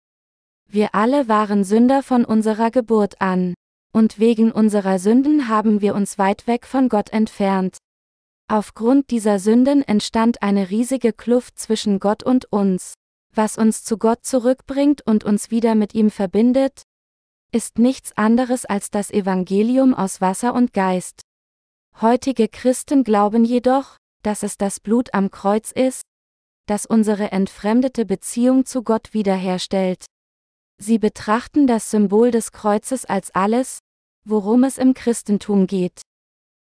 [0.70, 3.54] Wir alle waren Sünder von unserer Geburt an.
[3.96, 7.78] Und wegen unserer Sünden haben wir uns weit weg von Gott entfernt.
[8.48, 12.94] Aufgrund dieser Sünden entstand eine riesige Kluft zwischen Gott und uns.
[13.36, 16.84] Was uns zu Gott zurückbringt und uns wieder mit ihm verbindet,
[17.52, 21.22] ist nichts anderes als das Evangelium aus Wasser und Geist.
[22.02, 26.04] Heutige Christen glauben jedoch, dass es das Blut am Kreuz ist,
[26.68, 30.06] das unsere entfremdete Beziehung zu Gott wiederherstellt.
[30.80, 33.80] Sie betrachten das Symbol des Kreuzes als alles,
[34.26, 36.02] worum es im Christentum geht.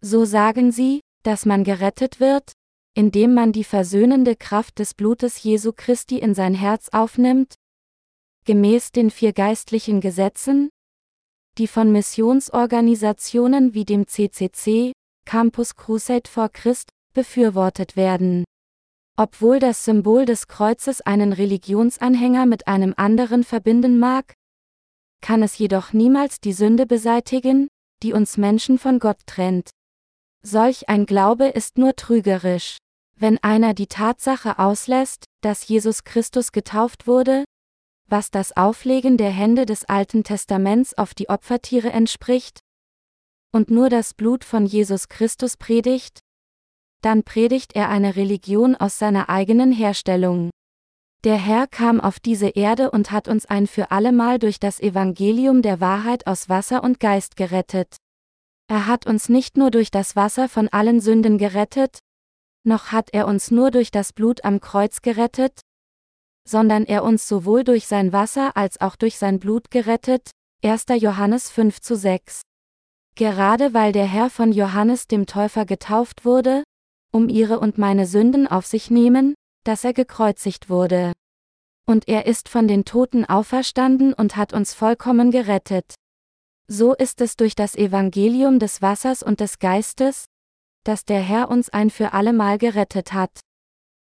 [0.01, 2.53] So sagen sie, dass man gerettet wird,
[2.95, 7.55] indem man die versöhnende Kraft des Blutes Jesu Christi in sein Herz aufnimmt,
[8.45, 10.71] gemäß den vier geistlichen Gesetzen,
[11.59, 14.93] die von Missionsorganisationen wie dem CCC,
[15.25, 18.45] Campus Crusade for Christ, befürwortet werden.
[19.16, 24.35] Obwohl das Symbol des Kreuzes einen Religionsanhänger mit einem anderen verbinden mag,
[25.21, 27.68] kann es jedoch niemals die Sünde beseitigen,
[28.03, 29.71] die uns Menschen von Gott trennt.
[30.43, 32.78] Solch ein Glaube ist nur trügerisch.
[33.16, 37.45] Wenn einer die Tatsache auslässt, dass Jesus Christus getauft wurde,
[38.09, 42.61] was das Auflegen der Hände des Alten Testaments auf die Opfertiere entspricht,
[43.53, 46.20] und nur das Blut von Jesus Christus predigt,
[47.03, 50.51] dann predigt er eine Religion aus seiner eigenen Herstellung.
[51.24, 55.61] Der Herr kam auf diese Erde und hat uns ein für allemal durch das Evangelium
[55.61, 57.97] der Wahrheit aus Wasser und Geist gerettet.
[58.71, 61.99] Er hat uns nicht nur durch das Wasser von allen Sünden gerettet,
[62.62, 65.59] noch hat er uns nur durch das Blut am Kreuz gerettet,
[66.49, 70.31] sondern er uns sowohl durch sein Wasser als auch durch sein Blut gerettet,
[70.62, 70.85] 1.
[71.01, 72.43] Johannes 5 zu 6.
[73.16, 76.62] Gerade weil der Herr von Johannes dem Täufer getauft wurde,
[77.11, 81.12] um ihre und meine Sünden auf sich nehmen, dass er gekreuzigt wurde.
[81.89, 85.97] Und er ist von den Toten auferstanden und hat uns vollkommen gerettet.
[86.73, 90.27] So ist es durch das Evangelium des Wassers und des Geistes,
[90.85, 93.41] dass der Herr uns ein für allemal gerettet hat.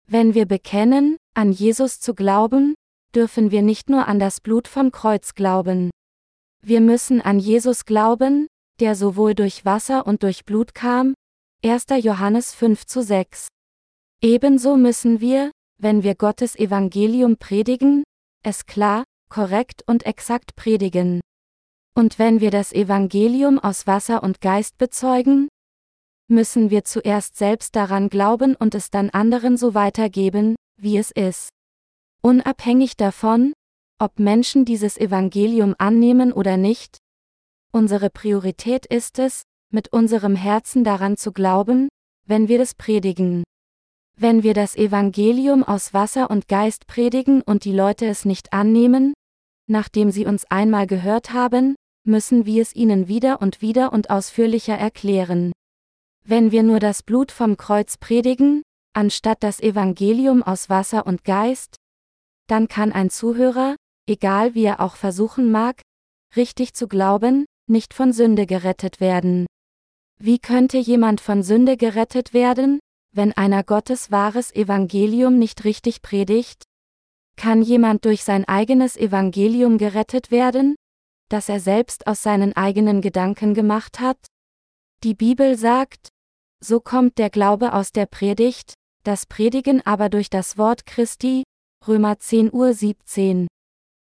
[0.07, 2.75] Wenn wir bekennen, an Jesus zu glauben,
[3.13, 5.91] dürfen wir nicht nur an das Blut vom Kreuz glauben.
[6.65, 8.47] Wir müssen an Jesus glauben,
[8.79, 11.15] der sowohl durch Wasser und durch Blut kam,
[11.65, 11.87] 1.
[12.01, 13.49] Johannes 5 zu 6.
[14.21, 15.51] Ebenso müssen wir,
[15.81, 18.03] wenn wir Gottes Evangelium predigen,
[18.41, 21.19] es klar, korrekt und exakt predigen.
[21.95, 25.47] Und wenn wir das Evangelium aus Wasser und Geist bezeugen,
[26.27, 31.49] müssen wir zuerst selbst daran glauben und es dann anderen so weitergeben, wie es ist.
[32.21, 33.53] Unabhängig davon,
[33.99, 36.97] ob Menschen dieses Evangelium annehmen oder nicht,
[37.71, 41.89] unsere Priorität ist es, mit unserem Herzen daran zu glauben,
[42.25, 43.43] wenn wir das predigen.
[44.15, 49.13] Wenn wir das Evangelium aus Wasser und Geist predigen und die Leute es nicht annehmen,
[49.67, 51.75] nachdem sie uns einmal gehört haben,
[52.05, 55.51] müssen wir es ihnen wieder und wieder und ausführlicher erklären.
[56.25, 61.75] Wenn wir nur das Blut vom Kreuz predigen, anstatt das Evangelium aus Wasser und Geist,
[62.47, 63.75] dann kann ein Zuhörer,
[64.07, 65.81] egal wie er auch versuchen mag,
[66.35, 69.45] richtig zu glauben, nicht von Sünde gerettet werden.
[70.19, 72.79] Wie könnte jemand von Sünde gerettet werden,
[73.13, 76.63] wenn einer Gottes wahres Evangelium nicht richtig predigt?
[77.35, 80.75] Kann jemand durch sein eigenes Evangelium gerettet werden,
[81.33, 84.19] das er selbst aus seinen eigenen Gedanken gemacht hat?
[85.03, 86.09] Die Bibel sagt,
[86.63, 91.43] so kommt der Glaube aus der Predigt, das Predigen aber durch das Wort Christi,
[91.87, 93.47] Römer 10 Uhr 17.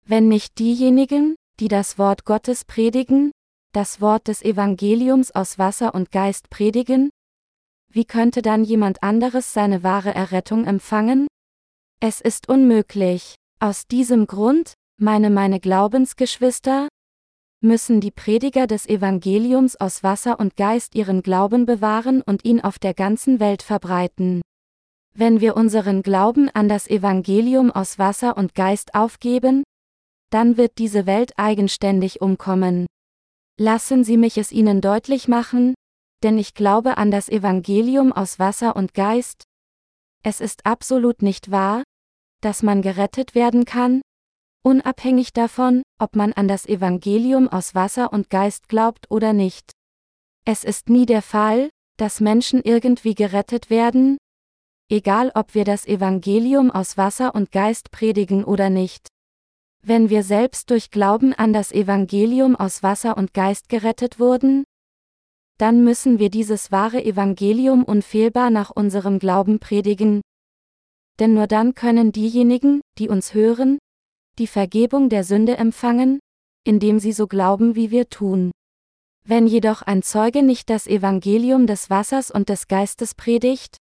[0.05, 3.33] Wenn nicht diejenigen, die das Wort Gottes predigen,
[3.73, 7.09] das Wort des Evangeliums aus Wasser und Geist predigen?
[7.91, 11.29] Wie könnte dann jemand anderes seine wahre Errettung empfangen?
[11.99, 13.37] Es ist unmöglich.
[13.59, 16.89] Aus diesem Grund, meine meine Glaubensgeschwister,
[17.67, 22.79] müssen die Prediger des Evangeliums aus Wasser und Geist ihren Glauben bewahren und ihn auf
[22.79, 24.41] der ganzen Welt verbreiten.
[25.15, 29.65] Wenn wir unseren Glauben an das Evangelium aus Wasser und Geist aufgeben,
[30.31, 32.87] dann wird diese Welt eigenständig umkommen.
[33.59, 35.75] Lassen Sie mich es Ihnen deutlich machen,
[36.23, 39.45] denn ich glaube an das Evangelium aus Wasser und Geist.
[40.23, 41.83] Es ist absolut nicht wahr,
[42.43, 44.03] dass man gerettet werden kann,
[44.67, 49.71] unabhängig davon, ob man an das Evangelium aus Wasser und Geist glaubt oder nicht.
[50.45, 54.19] Es ist nie der Fall, dass Menschen irgendwie gerettet werden,
[54.91, 59.07] egal ob wir das Evangelium aus Wasser und Geist predigen oder nicht.
[59.85, 64.65] Wenn wir selbst durch Glauben an das Evangelium aus Wasser und Geist gerettet wurden,
[65.59, 70.23] dann müssen wir dieses wahre Evangelium unfehlbar nach unserem Glauben predigen.
[71.21, 73.79] Denn nur dann können diejenigen, die uns hören,
[74.39, 76.21] die Vergebung der Sünde empfangen,
[76.65, 78.51] indem sie so glauben, wie wir tun.
[79.25, 83.77] Wenn jedoch ein Zeuge nicht das Evangelium des Wassers und des Geistes predigt,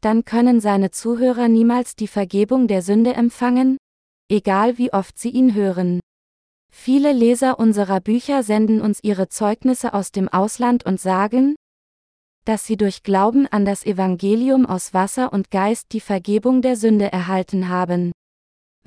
[0.00, 3.78] dann können seine Zuhörer niemals die Vergebung der Sünde empfangen,
[4.30, 6.00] egal wie oft sie ihn hören.
[6.70, 11.56] Viele Leser unserer Bücher senden uns ihre Zeugnisse aus dem Ausland und sagen,
[12.44, 17.12] dass sie durch Glauben an das Evangelium aus Wasser und Geist die Vergebung der Sünde
[17.12, 18.12] erhalten haben.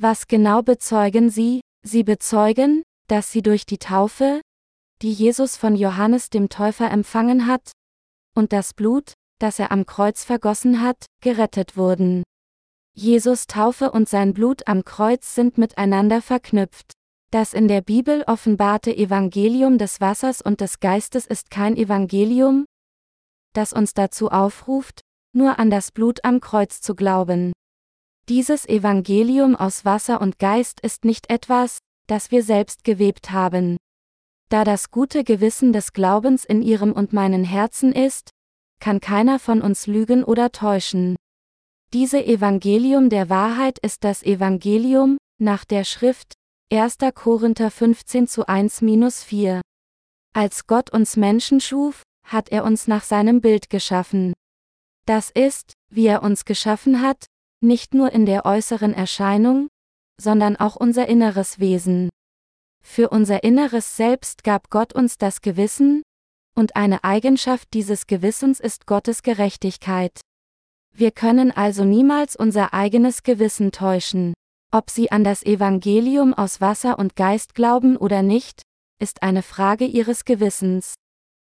[0.03, 1.61] Was genau bezeugen sie?
[1.85, 4.41] Sie bezeugen, dass sie durch die Taufe,
[5.03, 7.71] die Jesus von Johannes dem Täufer empfangen hat,
[8.35, 12.23] und das Blut, das er am Kreuz vergossen hat, gerettet wurden.
[12.95, 16.93] Jesus Taufe und sein Blut am Kreuz sind miteinander verknüpft.
[17.29, 22.65] Das in der Bibel offenbarte Evangelium des Wassers und des Geistes ist kein Evangelium,
[23.53, 27.53] das uns dazu aufruft, nur an das Blut am Kreuz zu glauben.
[28.31, 33.75] Dieses Evangelium aus Wasser und Geist ist nicht etwas, das wir selbst gewebt haben.
[34.47, 38.29] Da das gute Gewissen des Glaubens in ihrem und meinen Herzen ist,
[38.79, 41.17] kann keiner von uns lügen oder täuschen.
[41.91, 46.31] Diese Evangelium der Wahrheit ist das Evangelium, nach der Schrift,
[46.71, 46.99] 1.
[47.13, 49.59] Korinther 15 zu 1-4.
[50.33, 54.31] Als Gott uns Menschen schuf, hat er uns nach seinem Bild geschaffen.
[55.05, 57.25] Das ist, wie er uns geschaffen hat,
[57.61, 59.67] nicht nur in der äußeren Erscheinung,
[60.19, 62.09] sondern auch unser inneres Wesen.
[62.83, 66.03] Für unser inneres Selbst gab Gott uns das Gewissen,
[66.55, 70.19] und eine Eigenschaft dieses Gewissens ist Gottes Gerechtigkeit.
[70.93, 74.33] Wir können also niemals unser eigenes Gewissen täuschen.
[74.71, 78.63] Ob Sie an das Evangelium aus Wasser und Geist glauben oder nicht,
[78.99, 80.95] ist eine Frage Ihres Gewissens.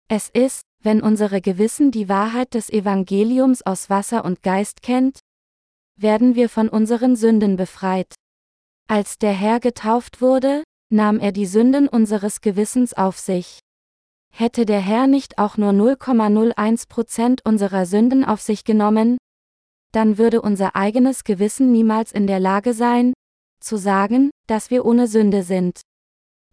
[0.09, 5.21] Es ist, wenn unsere Gewissen die Wahrheit des Evangeliums aus Wasser und Geist kennt,
[6.03, 8.15] werden wir von unseren Sünden befreit.
[8.89, 13.61] Als der Herr getauft wurde, nahm er die Sünden unseres Gewissens auf sich.
[14.35, 19.19] Hätte der Herr nicht auch nur 0,01 Prozent unserer Sünden auf sich genommen,
[19.93, 23.13] dann würde unser eigenes Gewissen niemals in der Lage sein,
[23.61, 25.81] zu sagen, dass wir ohne Sünde sind.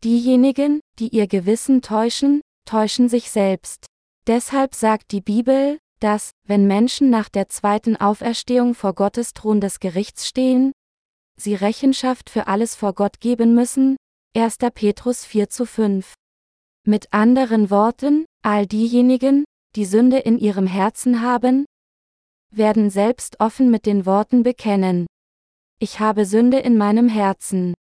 [0.03, 3.85] Diejenigen, die ihr Gewissen täuschen, täuschen sich selbst.
[4.27, 9.79] Deshalb sagt die Bibel, dass, wenn Menschen nach der zweiten Auferstehung vor Gottes Thron des
[9.79, 10.71] Gerichts stehen,
[11.37, 13.97] sie Rechenschaft für alles vor Gott geben müssen,
[14.35, 14.57] 1.
[14.73, 16.13] Petrus 4 zu 5.
[16.85, 19.45] Mit anderen Worten, all diejenigen,
[19.75, 21.65] die Sünde in ihrem Herzen haben,
[22.51, 25.07] werden selbst offen mit den Worten bekennen.
[25.79, 27.73] Ich habe Sünde in meinem Herzen.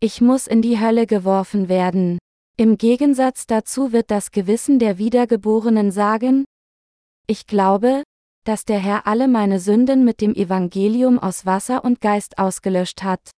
[0.00, 2.18] Ich muss in die Hölle geworfen werden.
[2.56, 6.44] Im Gegensatz dazu wird das Gewissen der Wiedergeborenen sagen,
[7.26, 8.02] ich glaube,
[8.44, 13.30] dass der Herr alle meine Sünden mit dem Evangelium aus Wasser und Geist ausgelöscht hat.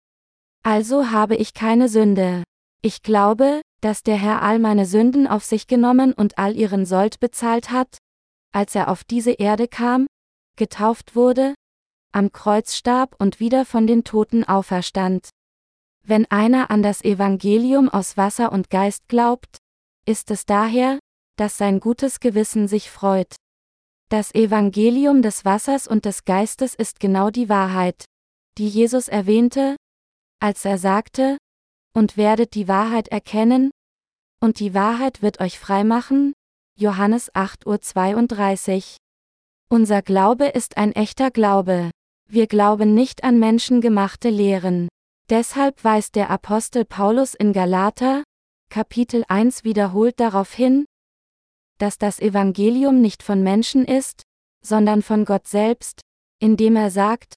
[0.63, 2.45] Also habe ich keine Sünde.
[2.83, 7.19] Ich glaube, dass der Herr all meine Sünden auf sich genommen und all ihren Sold
[7.19, 7.99] bezahlt hat,
[8.53, 10.07] als er auf diese Erde kam,
[10.57, 11.55] getauft wurde,
[12.13, 15.31] am Kreuz starb und wieder von den Toten auferstand.
[16.05, 19.59] Wenn einer an das Evangelium aus Wasser und Geist glaubt,
[20.05, 20.99] ist es daher,
[21.37, 23.37] dass sein gutes Gewissen sich freut.
[24.13, 28.05] Das Evangelium des Wassers und des Geistes ist genau die Wahrheit,
[28.59, 29.75] die Jesus erwähnte,
[30.39, 31.39] als er sagte,
[31.95, 33.71] und werdet die Wahrheit erkennen,
[34.39, 36.35] und die Wahrheit wird euch frei machen,
[36.79, 38.97] Johannes 8.32 Uhr.
[39.71, 41.91] Unser Glaube ist ein echter Glaube.
[42.29, 44.89] Wir glauben nicht an menschengemachte Lehren.
[45.31, 48.25] Deshalb weist der Apostel Paulus in Galater,
[48.69, 50.85] Kapitel 1 wiederholt darauf hin,
[51.83, 54.23] dass das Evangelium nicht von Menschen ist,
[54.65, 56.01] sondern von Gott selbst,
[56.39, 57.35] indem er sagt,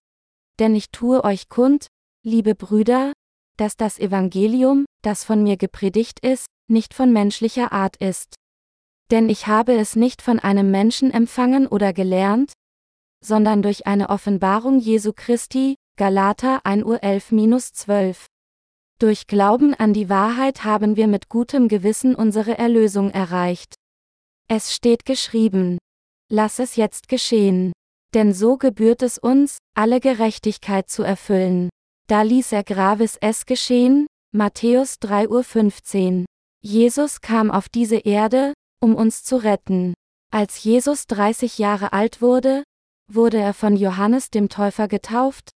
[0.60, 1.88] denn ich tue euch kund,
[2.24, 3.12] liebe Brüder,
[3.58, 8.36] dass das Evangelium, das von mir gepredigt ist, nicht von menschlicher Art ist.
[9.10, 12.54] Denn ich habe es nicht von einem Menschen empfangen oder gelernt,
[13.24, 18.28] sondern durch eine Offenbarung Jesu Christi, Galater 1 Uhr 11-12.
[19.00, 23.74] Durch Glauben an die Wahrheit haben wir mit gutem Gewissen unsere Erlösung erreicht.
[24.48, 25.80] Es steht geschrieben.
[26.32, 27.74] Lass es jetzt geschehen.
[28.14, 31.70] Denn so gebührt es uns, alle Gerechtigkeit zu erfüllen.
[32.08, 36.26] Da ließ er Gravis es geschehen, Matthäus 3.15 Uhr.
[36.62, 39.96] Jesus kam auf diese Erde, um uns zu retten.
[40.32, 42.64] Als Jesus 30 Jahre alt wurde,
[43.12, 45.50] wurde er von Johannes dem Täufer getauft,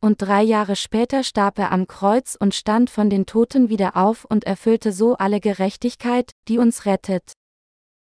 [0.00, 4.24] und drei Jahre später starb er am Kreuz und stand von den Toten wieder auf
[4.24, 7.32] und erfüllte so alle Gerechtigkeit, die uns rettet.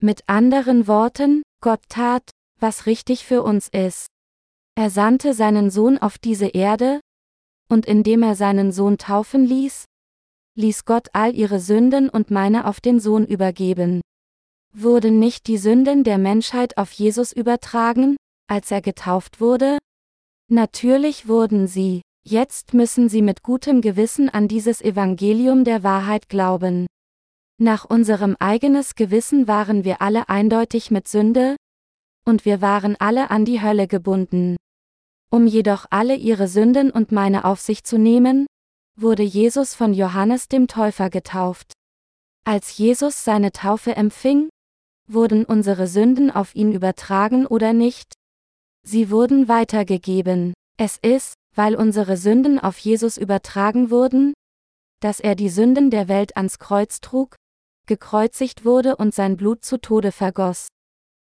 [0.04, 2.30] Mit anderen Worten, Gott tat,
[2.60, 4.08] was richtig für uns ist.
[4.76, 7.00] Er sandte seinen Sohn auf diese Erde,
[7.70, 9.86] und indem er seinen Sohn taufen ließ,
[10.56, 14.02] ließ Gott all ihre Sünden und meine auf den Sohn übergeben.
[14.76, 18.18] Wurden nicht die Sünden der Menschheit auf Jesus übertragen,
[18.50, 19.78] als er getauft wurde?
[20.50, 22.02] Natürlich wurden sie.
[22.26, 26.88] Jetzt müssen sie mit gutem Gewissen an dieses Evangelium der Wahrheit glauben.
[27.64, 31.56] Nach unserem eigenes Gewissen waren wir alle eindeutig mit Sünde,
[32.26, 34.58] und wir waren alle an die Hölle gebunden.
[35.32, 38.48] Um jedoch alle ihre Sünden und meine auf sich zu nehmen,
[39.00, 41.72] wurde Jesus von Johannes dem Täufer getauft.
[42.44, 44.50] Als Jesus seine Taufe empfing,
[45.08, 48.12] wurden unsere Sünden auf ihn übertragen oder nicht?
[48.86, 50.54] Sie wurden weitergegeben.
[50.78, 54.34] Es ist, weil unsere Sünden auf Jesus übertragen wurden,
[55.00, 57.38] dass er die Sünden der Welt ans Kreuz trug,
[57.88, 60.68] gekreuzigt wurde und sein Blut zu Tode vergoss.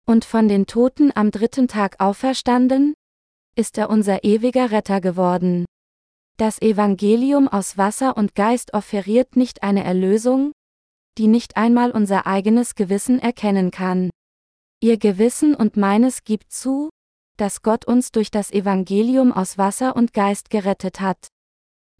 [0.06, 2.94] Und von den Toten am dritten Tag auferstanden,
[3.56, 5.66] ist er unser ewiger Retter geworden.
[6.38, 10.54] Das Evangelium aus Wasser und Geist offeriert nicht eine Erlösung,
[11.18, 14.10] die nicht einmal unser eigenes Gewissen erkennen kann.
[14.82, 16.90] Ihr Gewissen und meines gibt zu,
[17.36, 21.28] dass Gott uns durch das Evangelium aus Wasser und Geist gerettet hat.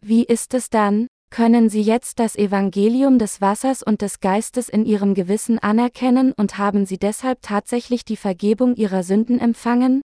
[0.00, 4.84] Wie ist es dann, können Sie jetzt das Evangelium des Wassers und des Geistes in
[4.84, 10.02] Ihrem Gewissen anerkennen und haben Sie deshalb tatsächlich die Vergebung Ihrer Sünden empfangen?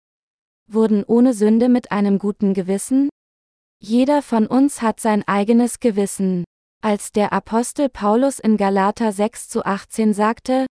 [0.68, 3.10] Wurden ohne Sünde mit einem guten Gewissen?
[3.80, 6.44] Jeder von uns hat sein eigenes Gewissen.
[6.84, 10.66] Als der Apostel Paulus in Galater 6 zu 18 sagte,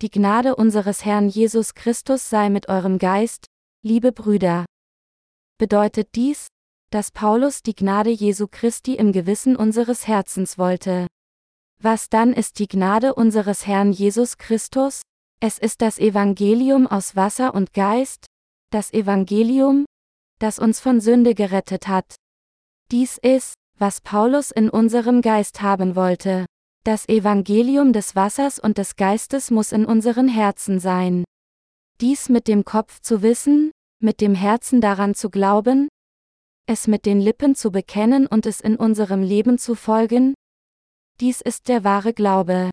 [0.00, 3.46] Die Gnade unseres Herrn Jesus Christus sei mit eurem Geist,
[3.84, 4.64] liebe Brüder.
[5.58, 6.46] Bedeutet dies,
[6.92, 11.06] dass Paulus die Gnade Jesu Christi im Gewissen unseres Herzens wollte.
[11.80, 15.00] Was dann ist die Gnade unseres Herrn Jesus Christus?
[15.40, 18.26] Es ist das Evangelium aus Wasser und Geist,
[18.70, 19.86] das Evangelium,
[20.38, 22.14] das uns von Sünde gerettet hat.
[22.90, 26.44] Dies ist, was Paulus in unserem Geist haben wollte.
[26.84, 31.24] Das Evangelium des Wassers und des Geistes muss in unseren Herzen sein.
[32.02, 35.88] Dies mit dem Kopf zu wissen, mit dem Herzen daran zu glauben,
[36.66, 40.34] es mit den Lippen zu bekennen und es in unserem Leben zu folgen?
[41.20, 42.70] Dies ist der wahre Glaube.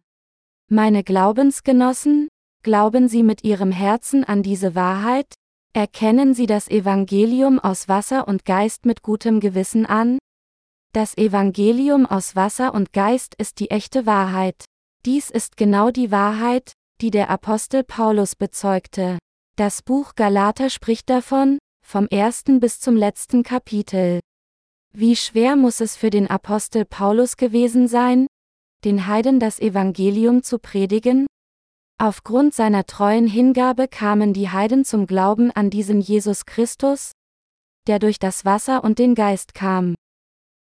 [0.69, 2.29] Meine Glaubensgenossen,
[2.61, 5.33] Glauben Sie mit Ihrem Herzen an diese Wahrheit?
[5.71, 10.19] Erkennen Sie das Evangelium aus Wasser und Geist mit gutem Gewissen an?
[10.91, 14.65] Das Evangelium aus Wasser und Geist ist die echte Wahrheit.
[15.05, 19.19] Dies ist genau die Wahrheit, die der Apostel Paulus bezeugte.
[19.55, 21.59] Das Buch Galater spricht davon,
[21.89, 24.19] vom ersten bis zum letzten Kapitel.
[24.93, 28.27] Wie schwer muss es für den Apostel Paulus gewesen sein,
[28.85, 31.25] den Heiden das Evangelium zu predigen?
[31.97, 37.13] Aufgrund seiner treuen Hingabe kamen die Heiden zum Glauben an diesen Jesus Christus,
[37.87, 39.95] der durch das Wasser und den Geist kam.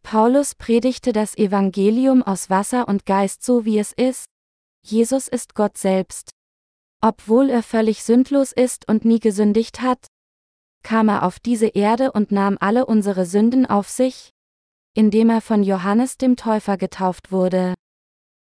[0.02, 4.26] Paulus predigte das Evangelium aus Wasser und Geist so wie es ist.
[4.84, 6.30] Jesus ist Gott selbst.
[7.00, 10.08] Obwohl er völlig sündlos ist und nie gesündigt hat,
[10.82, 14.30] kam er auf diese Erde und nahm alle unsere Sünden auf sich,
[14.94, 17.74] indem er von Johannes dem Täufer getauft wurde.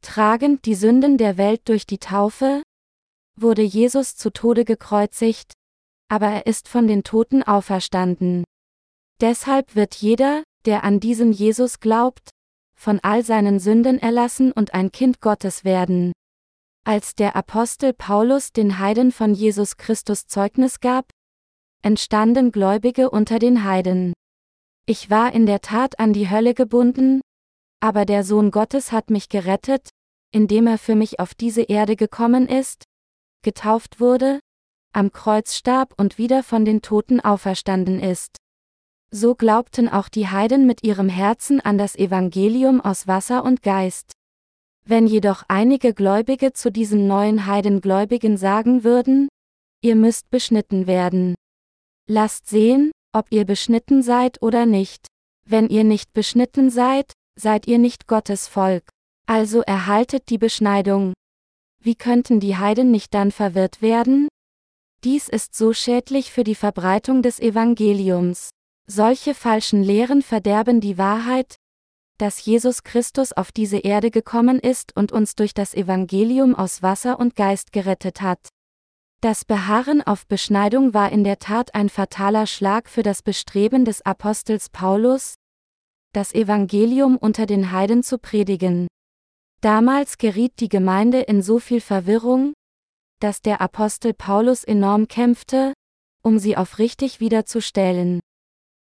[0.03, 2.63] Tragend die Sünden der Welt durch die Taufe,
[3.37, 5.53] wurde Jesus zu Tode gekreuzigt,
[6.09, 8.45] aber er ist von den Toten auferstanden.
[9.21, 12.31] Deshalb wird jeder, der an diesen Jesus glaubt,
[12.79, 16.13] von all seinen Sünden erlassen und ein Kind Gottes werden.
[16.85, 21.11] Als der Apostel Paulus den Heiden von Jesus Christus Zeugnis gab,
[21.87, 24.13] entstanden Gläubige unter den Heiden.
[24.87, 27.21] Ich war in der Tat an die Hölle gebunden,
[27.79, 29.91] aber der Sohn Gottes hat mich gerettet,
[30.33, 32.83] indem er für mich auf diese Erde gekommen ist,
[33.45, 34.41] getauft wurde,
[34.93, 38.37] am Kreuz starb und wieder von den Toten auferstanden ist.
[39.13, 44.11] So glaubten auch die Heiden mit ihrem Herzen an das Evangelium aus Wasser und Geist.
[44.85, 49.29] Wenn jedoch einige Gläubige zu diesen neuen Heidengläubigen sagen würden,
[49.83, 51.37] ihr müsst beschnitten werden.
[52.09, 55.07] Lasst sehen, ob ihr beschnitten seid oder nicht.
[55.49, 58.89] Wenn ihr nicht beschnitten seid, seid ihr nicht Gottes Volk.
[59.27, 61.15] Also erhaltet die Beschneidung.
[61.83, 64.29] Wie könnten die Heiden nicht dann verwirrt werden?
[65.05, 68.51] Dies ist so schädlich für die Verbreitung des Evangeliums.
[68.89, 71.57] Solche falschen Lehren verderben die Wahrheit,
[72.19, 77.19] dass Jesus Christus auf diese Erde gekommen ist und uns durch das Evangelium aus Wasser
[77.19, 78.49] und Geist gerettet hat.
[79.27, 84.01] Das Beharren auf Beschneidung war in der Tat ein fataler Schlag für das Bestreben des
[84.03, 85.35] Apostels Paulus,
[86.13, 88.87] das Evangelium unter den Heiden zu predigen.
[89.61, 92.53] Damals geriet die Gemeinde in so viel Verwirrung,
[93.19, 95.73] dass der Apostel Paulus enorm kämpfte,
[96.23, 98.21] um sie auf richtig wiederzustellen.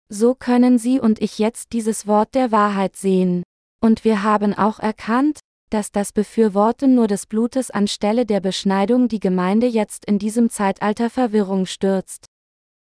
[0.09, 3.43] So können Sie und ich jetzt dieses Wort der Wahrheit sehen.
[3.83, 5.41] Und wir haben auch erkannt,
[5.71, 11.09] dass das Befürworten nur des Blutes anstelle der Beschneidung die Gemeinde jetzt in diesem Zeitalter
[11.09, 12.27] Verwirrung stürzt.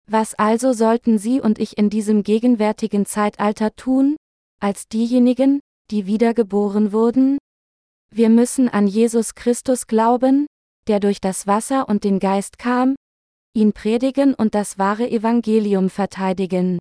[0.09, 4.15] Was also sollten Sie und ich in diesem gegenwärtigen Zeitalter tun,
[4.61, 5.59] als diejenigen,
[5.91, 7.37] die wiedergeboren wurden?
[8.09, 10.47] Wir müssen an Jesus Christus glauben,
[10.87, 12.95] der durch das Wasser und den Geist kam,
[13.53, 16.79] ihn predigen und das wahre Evangelium verteidigen.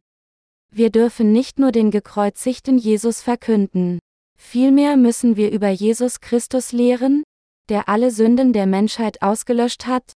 [0.70, 3.98] Wir dürfen nicht nur den gekreuzigten Jesus verkünden.
[4.36, 7.22] Vielmehr müssen wir über Jesus Christus lehren,
[7.68, 10.12] der alle Sünden der Menschheit ausgelöscht hat,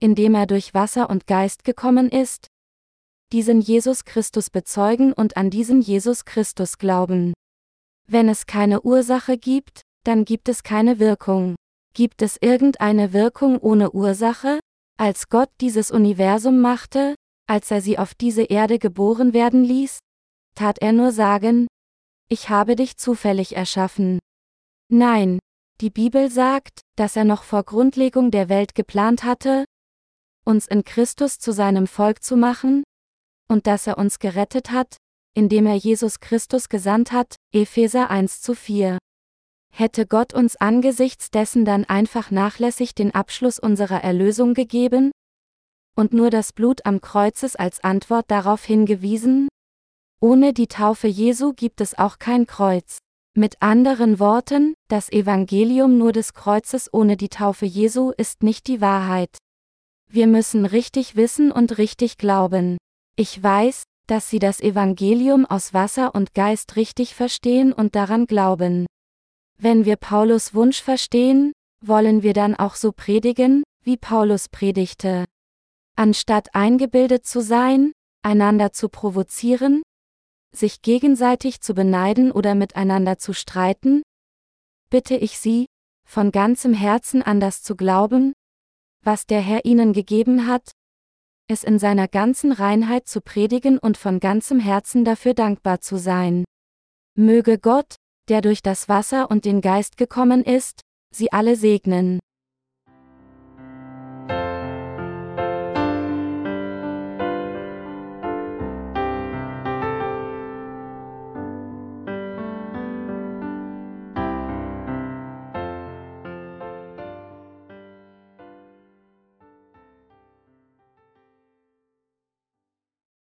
[0.00, 2.48] indem er durch Wasser und Geist gekommen ist,
[3.32, 7.32] diesen Jesus Christus bezeugen und an diesen Jesus Christus glauben.
[8.06, 11.56] Wenn es keine Ursache gibt, dann gibt es keine Wirkung.
[11.94, 14.60] Gibt es irgendeine Wirkung ohne Ursache?
[14.98, 17.14] Als Gott dieses Universum machte,
[17.48, 19.98] als er sie auf diese Erde geboren werden ließ,
[20.54, 21.66] tat er nur sagen,
[22.28, 24.18] ich habe dich zufällig erschaffen.
[24.90, 25.38] Nein,
[25.80, 29.64] die Bibel sagt, dass er noch vor Grundlegung der Welt geplant hatte,
[30.44, 32.84] uns in Christus zu seinem Volk zu machen,
[33.48, 34.96] und dass er uns gerettet hat,
[35.34, 38.98] indem er Jesus Christus gesandt hat, Epheser 1 zu 4.
[39.72, 45.10] Hätte Gott uns angesichts dessen dann einfach nachlässig den Abschluss unserer Erlösung gegeben,
[45.96, 49.48] und nur das Blut am Kreuzes als Antwort darauf hingewiesen?
[50.24, 52.96] Ohne die Taufe Jesu gibt es auch kein Kreuz.
[53.36, 58.80] Mit anderen Worten, das Evangelium nur des Kreuzes ohne die Taufe Jesu ist nicht die
[58.80, 59.36] Wahrheit.
[60.10, 62.78] Wir müssen richtig wissen und richtig glauben.
[63.16, 68.86] Ich weiß, dass Sie das Evangelium aus Wasser und Geist richtig verstehen und daran glauben.
[69.58, 71.52] Wenn wir Paulus Wunsch verstehen,
[71.82, 75.26] wollen wir dann auch so predigen, wie Paulus predigte.
[75.96, 77.92] Anstatt eingebildet zu sein,
[78.22, 79.82] einander zu provozieren,
[80.56, 84.02] sich gegenseitig zu beneiden oder miteinander zu streiten,
[84.90, 85.66] bitte ich Sie,
[86.06, 88.32] von ganzem Herzen an das zu glauben,
[89.02, 90.70] was der Herr Ihnen gegeben hat,
[91.46, 96.44] es in seiner ganzen Reinheit zu predigen und von ganzem Herzen dafür dankbar zu sein.
[97.16, 97.96] Möge Gott,
[98.28, 100.80] der durch das Wasser und den Geist gekommen ist,
[101.14, 102.18] Sie alle segnen.